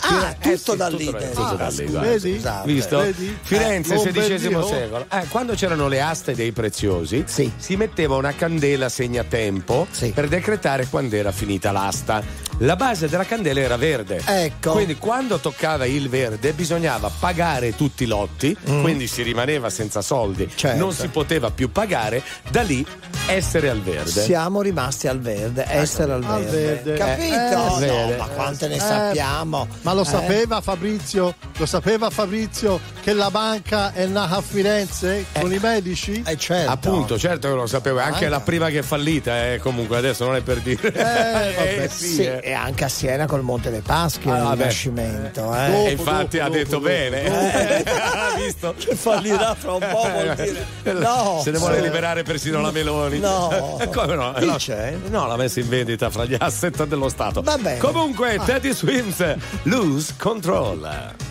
Ah, 0.00 0.34
Eh, 0.40 0.56
tutto 0.56 0.72
sì, 0.72 0.76
da 0.76 0.88
lì. 0.88 1.04
tutto 1.06 1.54
da 1.56 1.70
vedi? 1.70 2.34
Scusate. 2.34 2.72
Visto? 2.72 2.98
Vedi? 2.98 3.36
Firenze, 3.42 3.94
Eh, 3.94 3.98
XVI 3.98 4.42
Lombardia. 4.50 4.76
secolo. 4.78 5.06
Eh, 5.10 5.26
quando 5.28 5.54
c'erano 5.54 5.88
le 5.88 6.00
aste 6.00 6.34
dei 6.34 6.52
preziosi, 6.52 7.24
si 7.26 7.76
metteva 7.76 8.16
una 8.16 8.34
candela 8.34 8.88
segnatempo 8.88 9.86
per 10.14 10.28
decretare 10.28 10.86
quando 10.88 11.16
era 11.16 11.32
finita 11.32 11.70
l'asta. 11.72 12.22
La 12.58 12.76
base 12.76 13.08
della 13.08 13.24
candela 13.24 13.60
era 13.60 13.76
verde. 13.76 14.20
Ecco. 14.24 14.72
Quindi 14.72 14.96
quando 14.96 15.38
toccava 15.38 15.84
il 15.86 16.08
verde 16.08 16.52
bisognava 16.52 17.10
pagare 17.18 17.74
tutti 17.74 18.04
i 18.04 18.06
lotti, 18.06 18.56
Mm. 18.70 18.82
quindi 18.82 19.06
si 19.08 19.22
rimaneva 19.22 19.68
senza 19.70 20.00
soldi, 20.00 20.48
Certo. 20.54 20.71
Non 20.74 20.92
si 20.92 21.08
poteva 21.08 21.50
più 21.50 21.70
pagare, 21.72 22.22
da 22.50 22.62
lì 22.62 22.84
essere 23.26 23.68
al 23.68 23.80
verde. 23.80 24.22
Siamo 24.22 24.62
rimasti 24.62 25.06
al 25.08 25.20
verde, 25.20 25.64
essere 25.68 26.12
al 26.12 26.24
Al 26.24 26.42
verde. 26.44 26.82
verde. 26.82 26.94
Capito? 26.94 27.80
Eh, 27.80 27.86
no, 27.86 28.16
ma 28.18 28.26
quante 28.26 28.68
ne 28.68 28.74
Eh, 28.76 28.78
sappiamo. 28.80 29.68
Ma 29.82 29.92
lo 29.92 30.02
Eh? 30.02 30.06
sapeva 30.06 30.60
Fabrizio? 30.60 31.34
Lo 31.58 31.66
sapeva 31.66 32.10
Fabrizio 32.10 32.80
che 33.02 33.12
la 33.12 33.30
banca 33.30 33.92
è 33.92 34.06
nata 34.06 34.36
a 34.36 34.40
Firenze 34.42 35.26
con 35.38 35.52
i 35.52 35.58
medici? 35.58 36.22
Eh 36.26 36.36
certo. 36.36 36.70
Appunto, 36.70 37.18
certo 37.18 37.48
che 37.48 37.54
lo 37.54 37.66
sapevo, 37.66 37.98
è 37.98 38.02
anche 38.02 38.20
Banca. 38.22 38.28
la 38.30 38.40
prima 38.40 38.68
che 38.70 38.78
è 38.80 38.82
fallita, 38.82 39.52
eh, 39.52 39.58
comunque 39.58 39.96
adesso 39.98 40.24
non 40.24 40.36
è 40.36 40.40
per 40.40 40.58
dire. 40.60 40.88
Eh, 40.92 40.92
vabbè, 41.54 41.82
Eh, 41.84 41.88
sì, 41.88 42.06
sì, 42.14 42.22
eh. 42.24 42.40
e 42.42 42.52
anche 42.52 42.84
a 42.84 42.88
Siena 42.88 43.26
col 43.26 43.42
Monte 43.42 43.70
dei 43.70 43.80
Paschi 43.82 44.28
Ah, 44.28 44.36
il. 44.52 44.58
Rinascimento. 44.58 45.54
Eh. 45.54 45.90
infatti 45.92 46.38
ha 46.38 46.48
detto 46.48 46.80
bene. 46.80 47.22
Eh, 47.22 47.84
ha 47.90 48.34
visto? 48.36 48.74
Che 48.76 48.94
fallirà 48.96 49.54
fra 49.54 49.72
un 49.74 49.86
po' 49.90 50.08
vuol 50.10 50.34
dire. 50.34 50.61
No, 50.84 51.40
Se 51.42 51.50
ne 51.50 51.58
vuole 51.58 51.80
liberare 51.80 52.22
persino 52.22 52.60
la 52.60 52.70
Meloni. 52.70 53.18
No. 53.18 53.78
Come 53.92 54.14
no? 54.14 54.32
Chi 54.38 54.46
no. 54.46 54.56
c'è? 54.56 54.96
No, 55.08 55.26
l'ha 55.26 55.36
messa 55.36 55.60
in 55.60 55.68
vendita 55.68 56.10
fra 56.10 56.24
gli 56.24 56.36
asset 56.38 56.84
dello 56.84 57.08
Stato. 57.08 57.42
Va 57.42 57.56
bene. 57.58 57.78
Comunque, 57.78 58.36
Ah. 58.36 58.44
Teddy 58.44 58.72
Swims, 58.72 59.36
lose 59.64 60.14
control. 60.18 61.30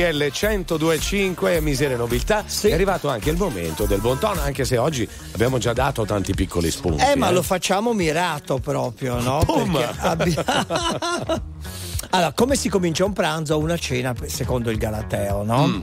RTL 0.00 0.30
1025 0.32 1.60
Miseria 1.60 1.94
e 1.94 1.98
Nobiltà. 1.98 2.44
È 2.44 2.72
arrivato 2.72 3.08
anche 3.08 3.28
il 3.28 3.36
momento 3.36 3.84
del 3.84 4.00
buon 4.00 4.18
tono, 4.18 4.40
anche 4.40 4.64
se 4.64 4.78
oggi 4.78 5.06
abbiamo 5.32 5.58
già 5.58 5.74
dato 5.74 6.06
tanti 6.06 6.32
piccoli 6.32 6.70
spunti. 6.70 7.04
Eh, 7.04 7.16
ma 7.16 7.30
lo 7.30 7.42
facciamo 7.42 7.92
mirato 7.92 8.58
proprio, 8.58 9.20
no? 9.20 9.42
Boom! 9.44 9.72
Perché 9.72 9.98
abbi- 10.00 10.34
allora, 12.10 12.32
come 12.32 12.56
si 12.56 12.70
comincia 12.70 13.04
un 13.04 13.12
pranzo 13.12 13.54
o 13.54 13.58
una 13.58 13.76
cena 13.76 14.14
secondo 14.26 14.70
il 14.70 14.78
Galateo, 14.78 15.42
no? 15.42 15.66
Mm. 15.66 15.82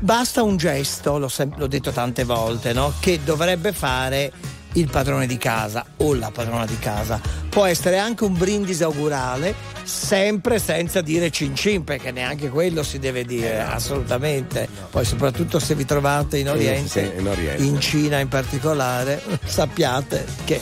Basta 0.00 0.42
un 0.42 0.56
gesto, 0.56 1.18
l'ho, 1.18 1.28
sem- 1.28 1.56
l'ho 1.56 1.68
detto 1.68 1.92
tante 1.92 2.24
volte, 2.24 2.72
no? 2.72 2.92
Che 2.98 3.20
dovrebbe 3.22 3.72
fare 3.72 4.32
il 4.74 4.88
padrone 4.88 5.26
di 5.26 5.36
casa 5.36 5.84
o 5.98 6.14
la 6.14 6.30
padrona 6.30 6.66
di 6.66 6.78
casa. 6.78 7.20
Può 7.48 7.64
essere 7.64 7.98
anche 7.98 8.24
un 8.24 8.36
brindisi 8.36 8.82
augurale, 8.82 9.54
sempre 9.84 10.58
senza 10.58 11.00
dire 11.00 11.30
cin 11.30 11.54
cin, 11.54 11.84
perché 11.84 12.10
neanche 12.10 12.48
quello 12.48 12.82
si 12.82 12.98
deve 12.98 13.24
dire, 13.24 13.60
assolutamente. 13.60 14.68
Poi 14.90 15.04
soprattutto 15.04 15.58
se 15.58 15.74
vi 15.74 15.84
trovate 15.84 16.38
in 16.38 16.48
Oriente, 16.48 17.14
in 17.16 17.28
Oriente. 17.28 17.62
in 17.62 17.80
Cina 17.80 18.18
in 18.18 18.28
particolare, 18.28 19.22
sappiate 19.44 20.24
che 20.44 20.60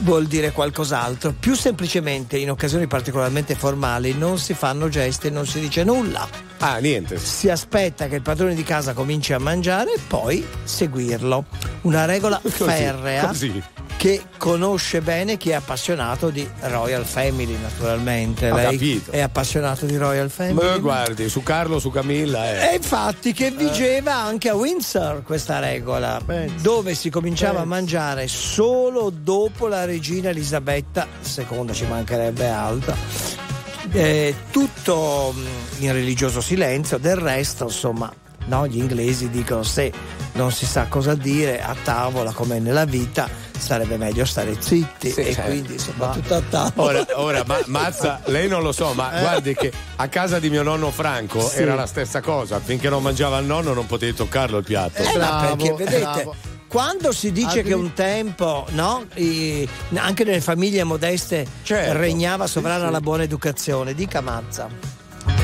vuol 0.00 0.26
dire 0.26 0.52
qualcos'altro. 0.52 1.34
Più 1.38 1.54
semplicemente 1.54 2.36
in 2.36 2.50
occasioni 2.50 2.86
particolarmente 2.86 3.54
formali 3.54 4.14
non 4.14 4.38
si 4.38 4.54
fanno 4.54 4.88
gesti 4.88 5.28
e 5.28 5.30
non 5.30 5.46
si 5.46 5.60
dice 5.60 5.84
nulla. 5.84 6.49
Ah, 6.62 6.76
niente. 6.78 7.18
Si 7.18 7.48
aspetta 7.48 8.06
che 8.06 8.16
il 8.16 8.22
padrone 8.22 8.54
di 8.54 8.62
casa 8.62 8.92
cominci 8.92 9.32
a 9.32 9.38
mangiare 9.38 9.94
e 9.94 9.98
poi 10.06 10.46
seguirlo. 10.64 11.44
Una 11.82 12.04
regola 12.04 12.38
Così, 12.42 12.52
ferrea 12.64 13.26
così. 13.26 13.62
che 13.96 14.22
conosce 14.36 15.00
bene 15.00 15.38
chi 15.38 15.48
è 15.50 15.54
appassionato 15.54 16.28
di 16.28 16.46
Royal 16.64 17.06
Family, 17.06 17.56
naturalmente. 17.58 18.50
Ho 18.50 18.56
Lei 18.56 18.72
capito. 18.72 19.10
è 19.10 19.20
appassionato 19.20 19.86
di 19.86 19.96
Royal 19.96 20.28
Family. 20.28 20.68
Ma 20.68 20.76
guardi, 20.76 21.30
su 21.30 21.42
Carlo, 21.42 21.78
su 21.78 21.90
Camilla. 21.90 22.50
Eh. 22.50 22.72
E 22.72 22.74
infatti 22.76 23.32
che 23.32 23.50
vigeva 23.50 24.14
anche 24.16 24.50
a 24.50 24.54
Windsor 24.54 25.22
questa 25.22 25.60
regola, 25.60 26.20
dove 26.60 26.94
si 26.94 27.08
cominciava 27.08 27.60
a 27.60 27.64
mangiare 27.64 28.28
solo 28.28 29.08
dopo 29.08 29.66
la 29.66 29.86
regina 29.86 30.28
Elisabetta 30.28 31.06
II, 31.34 31.72
ci 31.72 31.86
mancherebbe 31.86 32.46
altro. 32.46 33.49
Eh, 33.92 34.34
tutto 34.50 35.34
mh, 35.34 35.82
in 35.84 35.92
religioso 35.92 36.40
silenzio, 36.40 36.98
del 36.98 37.16
resto, 37.16 37.64
insomma, 37.64 38.10
no, 38.46 38.66
gli 38.66 38.78
inglesi 38.78 39.30
dicono 39.30 39.62
se 39.62 39.92
non 40.34 40.52
si 40.52 40.64
sa 40.64 40.86
cosa 40.86 41.14
dire 41.14 41.60
a 41.60 41.74
tavola 41.82 42.32
come 42.32 42.60
nella 42.60 42.84
vita 42.84 43.28
sarebbe 43.58 43.96
meglio 43.98 44.24
stare 44.24 44.54
zitti 44.58 45.10
Sì, 45.10 45.20
e 45.20 45.34
certo. 45.34 45.50
quindi 45.50 45.72
insomma 45.74 46.08
tutto 46.10 46.34
a 46.34 46.40
tavola. 46.48 47.00
Ora, 47.00 47.06
ora 47.20 47.42
ma, 47.46 47.58
Mazza, 47.66 48.20
lei 48.26 48.48
non 48.48 48.62
lo 48.62 48.72
so, 48.72 48.92
ma 48.94 49.12
Eh. 49.18 49.20
guardi 49.20 49.54
che 49.54 49.70
a 49.96 50.08
casa 50.08 50.38
di 50.38 50.48
mio 50.48 50.62
nonno 50.62 50.90
Franco 50.90 51.40
Sì. 51.46 51.58
era 51.58 51.74
la 51.74 51.86
stessa 51.86 52.20
cosa. 52.22 52.58
Finché 52.60 52.88
non 52.88 53.02
mangiava 53.02 53.38
il 53.38 53.44
nonno 53.46 53.74
non 53.74 53.86
potevi 53.86 54.14
toccarlo 54.14 54.58
il 54.58 54.64
piatto. 54.64 55.02
Eh, 55.02 55.18
ma 55.18 55.54
perché 55.54 55.72
vedete, 55.74 56.00
bravo. 56.00 56.34
Quando 56.70 57.10
si 57.10 57.32
dice 57.32 57.48
Adri- 57.58 57.64
che 57.64 57.72
un 57.74 57.92
tempo, 57.94 58.64
no, 58.70 59.04
i- 59.14 59.68
anche 59.94 60.22
nelle 60.22 60.40
famiglie 60.40 60.84
modeste 60.84 61.44
Certo. 61.64 61.98
regnava 61.98 62.46
sovrana 62.46 62.88
la 62.90 63.00
buona 63.00 63.24
educazione, 63.24 63.92
dica 63.92 64.20
Mazza. 64.20 64.68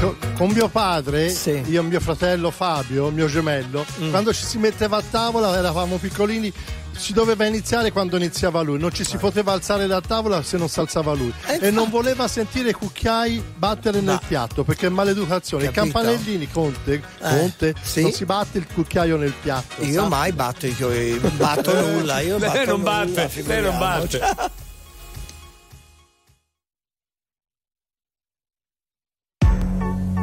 Co- 0.01 0.17
Con 0.37 0.51
mio 0.51 0.69
padre, 0.69 1.29
Sì. 1.31 1.63
io 1.67 1.81
e 1.81 1.85
mio 1.85 1.99
fratello 2.01 2.51
Fabio, 2.51 3.11
mio 3.11 3.27
gemello, 3.27 3.85
Mm. 4.01 4.11
quando 4.11 4.33
ci 4.33 4.45
si 4.45 4.59
metteva 4.59 4.99
a 4.99 5.03
tavola, 5.03 5.57
eravamo 5.57 5.97
piccolini, 5.97 6.53
si 6.97 7.13
doveva 7.13 7.45
iniziare 7.47 7.93
quando 7.93 8.17
iniziava 8.17 8.61
lui, 8.63 8.79
non 8.79 8.93
ci 8.93 9.05
si 9.05 9.17
poteva 9.17 9.53
alzare 9.53 9.87
da 9.87 10.01
tavola 10.01 10.43
se 10.43 10.57
non 10.57 10.69
si 10.69 10.79
alzava 10.81 11.13
lui. 11.15 11.33
Eh, 11.47 11.59
e 11.67 11.71
non 11.71 11.89
voleva 11.91 12.27
sentire 12.29 12.71
i 12.71 12.73
cucchiai 12.73 13.43
battere 13.57 14.01
nel 14.01 14.21
piatto 14.27 14.65
perché 14.65 14.87
è 14.87 14.91
maleducazione. 14.91 15.65
I 15.65 15.71
Capito. 15.71 15.99
campanellini, 15.99 16.49
Conte, 16.51 16.95
Eh, 16.95 17.29
Conte 17.39 17.75
sì. 17.83 18.03
non 18.03 18.13
si 18.13 18.25
batte 18.25 18.59
il 18.59 18.67
cucchiaio 18.73 19.17
nel 19.17 19.33
piatto. 19.41 19.83
Io 19.85 20.03
sa? 20.03 20.09
mai 20.09 20.33
batto, 20.33 20.67
io, 20.67 21.19
non 21.21 21.37
batto 21.37 21.73
nulla, 21.91 22.21
io 22.21 22.39
Lei 22.39 22.49
batto 22.51 22.71
non 22.71 22.79
nulla, 22.81 23.05
batte, 23.05 23.43
lei 23.47 23.63
non 23.63 23.79
batte. 23.79 24.21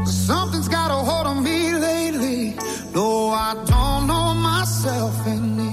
Something's 0.05 0.67
got 0.67 0.91
a 0.91 0.95
hold 0.95 1.27
on 1.27 1.43
me 1.43 1.73
lately. 1.73 2.55
No, 2.93 3.29
I 3.29 3.53
don't 3.65 4.07
know 4.07 4.33
myself 4.33 5.15
anymore. 5.25 5.72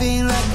Body 0.00 0.22
like 0.22 0.49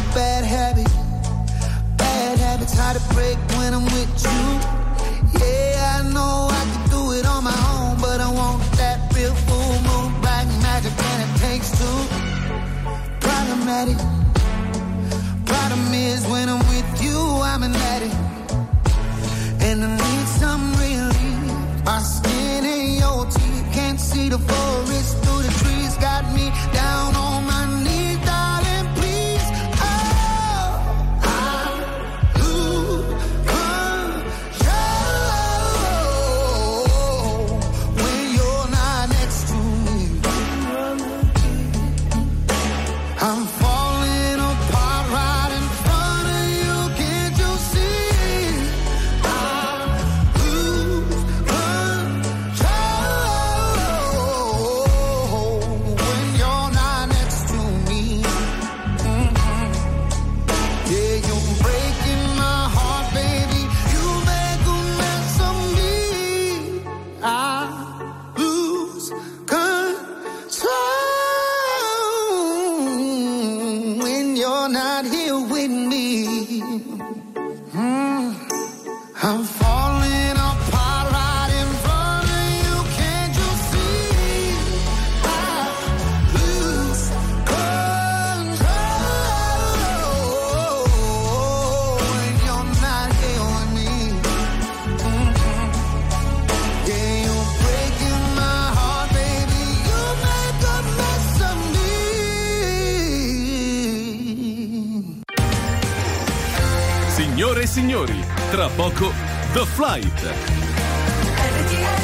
poco 108.75 109.11
The 109.53 109.65
Flight. 109.65 110.21
RTL 110.21 112.03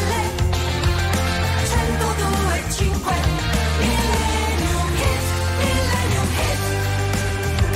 102.5 1.67 3.13
Millennium 3.79 4.89
Hit, 4.95 5.25
Millennium 5.57 6.29
Hit. 6.37 7.71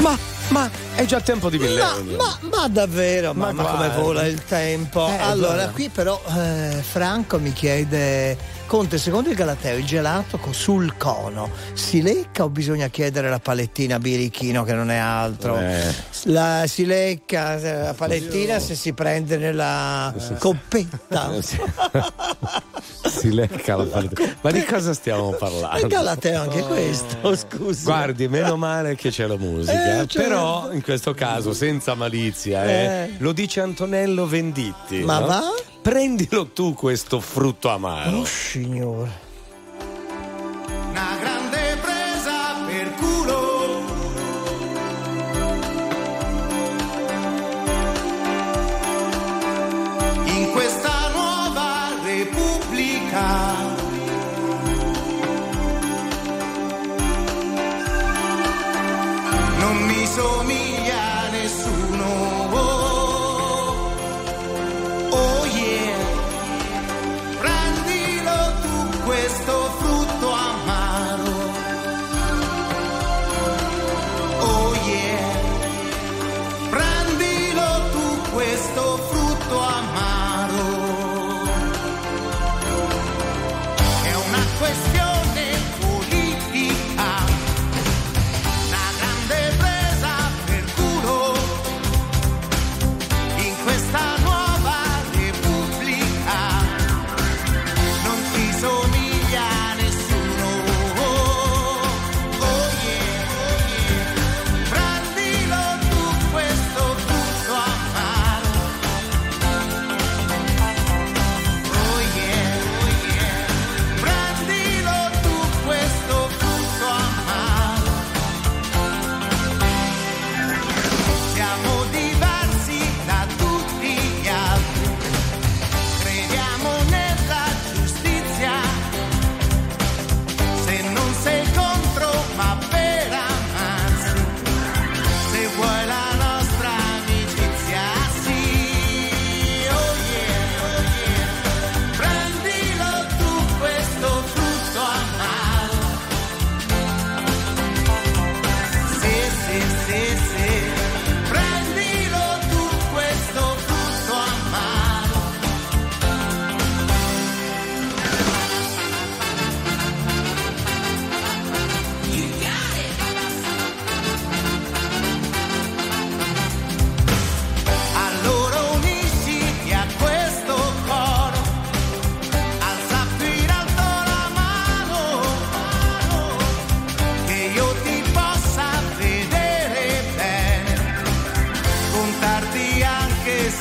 Ma, 0.00 0.18
ma 0.48 0.70
è 0.96 1.04
già 1.04 1.20
tempo 1.20 1.48
di 1.48 1.58
Ma, 1.58 1.64
millennium. 1.66 2.16
ma- 2.16 2.38
ma 2.50 2.68
davvero, 2.68 3.32
Ma 3.32 3.52
mamma 3.52 3.62
come 3.70 3.88
vola 3.90 4.26
il 4.26 4.42
tempo. 4.44 5.06
Eh, 5.08 5.16
allora, 5.16 5.54
guarda. 5.54 5.72
qui 5.72 5.88
però 5.88 6.20
eh, 6.36 6.82
Franco 6.82 7.38
mi 7.38 7.52
chiede, 7.52 8.36
Conte, 8.72 8.96
secondo 8.96 9.28
il 9.28 9.34
Galateo 9.34 9.76
il 9.76 9.84
gelato 9.84 10.40
sul 10.52 10.96
cono 10.96 11.50
si 11.74 12.00
lecca 12.00 12.44
o 12.44 12.48
bisogna 12.48 12.88
chiedere 12.88 13.28
la 13.28 13.38
palettina 13.38 13.96
a 13.96 13.98
birichino 13.98 14.64
che 14.64 14.72
non 14.72 14.90
è 14.90 14.96
altro? 14.96 15.58
Eh. 15.58 15.94
La, 16.22 16.64
si 16.66 16.86
lecca 16.86 17.60
eh, 17.60 17.82
la 17.82 17.92
palettina 17.92 18.58
se 18.58 18.74
si 18.74 18.94
prende 18.94 19.36
nella 19.36 20.14
coppetta. 20.38 21.30
Si 23.04 23.32
lecca 23.32 23.76
la 23.76 23.84
palettina. 23.84 24.36
Ma 24.40 24.50
di 24.50 24.64
cosa 24.64 24.94
stiamo 24.94 25.32
parlando? 25.32 25.80
Il 25.80 25.86
Galateo 25.88 26.40
anche 26.40 26.62
questo, 26.62 27.36
scusa. 27.36 27.82
Guardi, 27.84 28.26
meno 28.26 28.56
male 28.56 28.96
che 28.96 29.10
c'è 29.10 29.26
la 29.26 29.36
musica, 29.36 30.00
Eh, 30.00 30.06
certo. 30.06 30.18
però 30.22 30.72
in 30.72 30.82
questo 30.82 31.12
caso 31.12 31.52
senza 31.52 31.94
malizia, 31.94 32.64
eh, 32.64 32.70
Eh. 32.70 33.10
lo 33.18 33.32
dice 33.32 33.60
Antonello 33.60 34.26
Venditti. 34.26 35.00
Ma 35.04 35.18
no? 35.18 35.26
va? 35.26 35.40
Prendilo 35.82 36.46
tu 36.46 36.74
questo 36.74 37.18
frutto 37.18 37.68
amaro. 37.68 38.18
Oh 38.18 38.24
signore. 38.24 39.31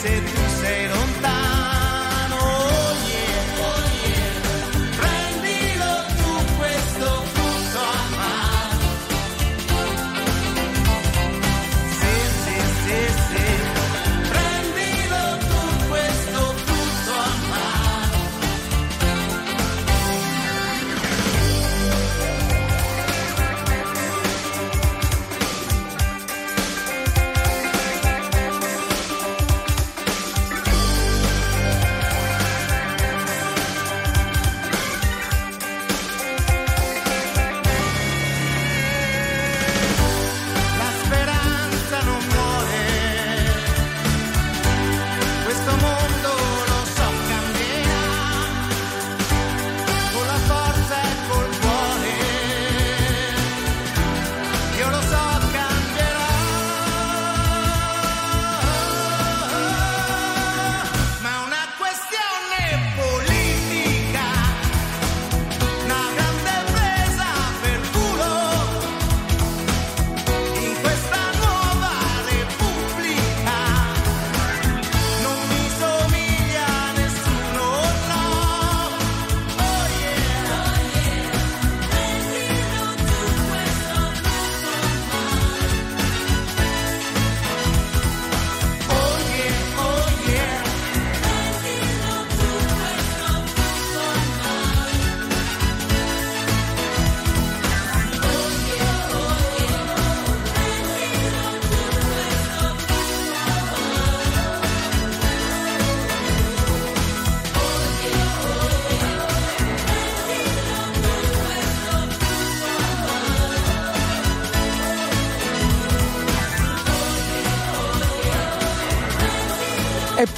said. 0.01 0.40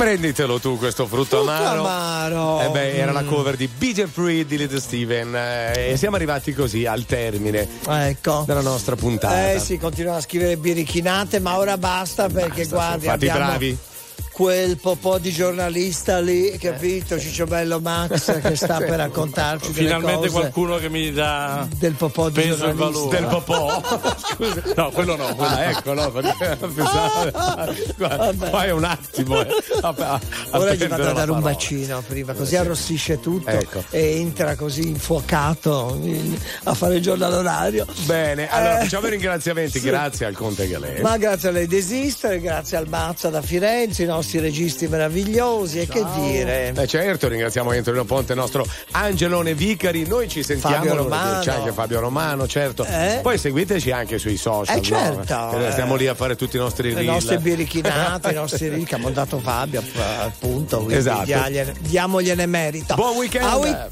Prenditelo 0.03 0.59
tu 0.59 0.77
questo 0.77 1.07
frutto, 1.07 1.37
Frutto 1.37 1.49
amaro. 1.49 1.79
amaro. 1.87 2.61
Eh 2.61 2.69
beh, 2.71 2.93
era 2.97 3.13
la 3.13 3.21
Mm. 3.21 3.27
cover 3.29 3.55
di 3.55 3.67
BJ 3.69 4.05
Free 4.07 4.45
di 4.45 4.57
Little 4.57 4.81
Steven. 4.81 5.33
eh, 5.33 5.91
e 5.91 5.97
siamo 5.97 6.17
arrivati 6.17 6.53
così 6.53 6.85
al 6.85 7.05
termine 7.05 7.65
Ecco. 7.87 8.43
della 8.45 8.59
nostra 8.61 8.97
puntata. 8.97 9.51
Eh 9.53 9.59
sì, 9.59 9.77
continuano 9.77 10.17
a 10.17 10.21
scrivere 10.21 10.57
birichinate, 10.57 11.39
ma 11.39 11.57
ora 11.57 11.77
basta 11.77 12.27
perché 12.27 12.65
guardi, 12.65 13.05
fatti 13.05 13.29
abbiamo 13.29 13.45
bravi. 13.45 13.77
quel 14.33 14.77
popò 14.77 15.19
di 15.19 15.31
giornalista 15.31 16.19
lì, 16.19 16.57
capito? 16.57 17.17
Ciccio 17.19 17.45
Bello 17.45 17.79
Max 17.79 18.41
che 18.41 18.55
sta 18.57 18.77
per 18.79 18.97
raccontarci 18.97 19.71
Finalmente 19.71 20.27
cose 20.27 20.31
qualcuno 20.39 20.77
che 20.77 20.89
mi 20.89 21.11
dà 21.13 21.65
del 21.77 21.93
popò 21.93 22.29
di 22.29 22.41
peso 22.41 22.67
e 22.67 22.73
valore. 22.73 23.19
Del 23.19 23.27
popò? 23.29 23.81
No, 24.75 24.89
quello 24.89 25.15
no. 25.15 25.35
quello 25.35 25.53
Ah, 25.53 25.69
ecco, 25.69 25.93
no, 25.93 26.09
perché 26.11 26.57
pensavo. 26.57 27.31
Guarda, 27.97 28.49
fai 28.49 28.71
un 28.71 28.83
attimo. 28.83 29.39
eh, 29.41 29.47
Ora 30.51 30.73
gli 30.73 30.87
vado 30.87 31.09
a 31.09 31.13
dare 31.13 31.31
un 31.31 31.41
bacino 31.41 32.01
prima, 32.07 32.33
così 32.33 32.51
sì. 32.51 32.55
arrossisce 32.55 33.19
tutto 33.19 33.49
Ecco. 33.49 33.83
e 33.89 34.15
entra 34.17 34.55
così 34.55 34.87
infuocato 34.87 35.97
in- 36.01 36.37
a 36.63 36.73
fare 36.73 36.95
il 36.95 37.01
giornale 37.01 37.35
orario. 37.35 37.85
Bene, 38.05 38.49
allora 38.49 38.79
Eh, 38.79 38.83
facciamo 38.83 39.07
i 39.07 39.09
ringraziamenti. 39.11 39.79
sì. 39.79 39.85
Grazie 39.87 40.25
al 40.25 40.33
Conte 40.35 40.67
Galè. 40.67 41.01
Ma 41.01 41.17
grazie 41.17 41.49
a 41.49 41.51
lei 41.51 41.67
di 41.67 41.77
esistere, 41.77 42.39
grazie 42.39 42.77
al 42.77 42.87
Mazza 42.87 43.29
da 43.29 43.41
Firenze, 43.41 44.03
i 44.03 44.05
nostri 44.05 44.39
registi 44.39 44.87
meravigliosi 44.87 45.79
e 45.81 45.87
che 45.87 46.03
dire. 46.15 46.73
Eh 46.75 46.87
certo, 46.87 47.27
ringraziamo 47.27 47.71
Antonino 47.71 48.05
Ponte, 48.05 48.33
il 48.33 48.39
nostro 48.39 48.65
Angelone 48.91 49.53
Vicari. 49.53 50.07
Noi 50.07 50.27
ci 50.29 50.43
sentiamo 50.43 50.95
lunedì. 50.95 51.39
C'è 51.41 51.51
anche 51.53 51.71
Fabio 51.73 51.99
Romano, 51.99 52.47
certo. 52.47 52.85
Eh? 52.85 53.19
Poi 53.21 53.37
seguiteci 53.37 53.91
anche 53.91 54.17
sui 54.17 54.37
social. 54.37 54.75
Eh, 54.77 54.79
no? 54.79 54.83
certo, 54.85 55.57
Che 55.57 55.67
eh. 55.67 55.71
Stiamo 55.71 55.95
lì 55.95 56.07
a 56.07 56.15
fare 56.15 56.35
tutti 56.35 56.55
i 56.55 56.59
nostri 56.59 56.89
Le 56.89 56.95
reel. 56.99 57.05
nostre 57.11 57.37
birichinate, 57.39 58.31
i 58.31 58.35
nostri 58.35 58.69
reel 58.69 58.83
che 58.85 58.95
ha 58.95 58.99
montato 58.99 59.39
Fabio 59.39 59.72
app- 59.77 60.21
appunto, 60.25 60.89
Esatto. 60.89 61.25
diagliene- 61.25 61.73
diamogliene 61.79 62.45
merito. 62.45 62.95
Buon 62.95 63.17
weekend. 63.17 63.91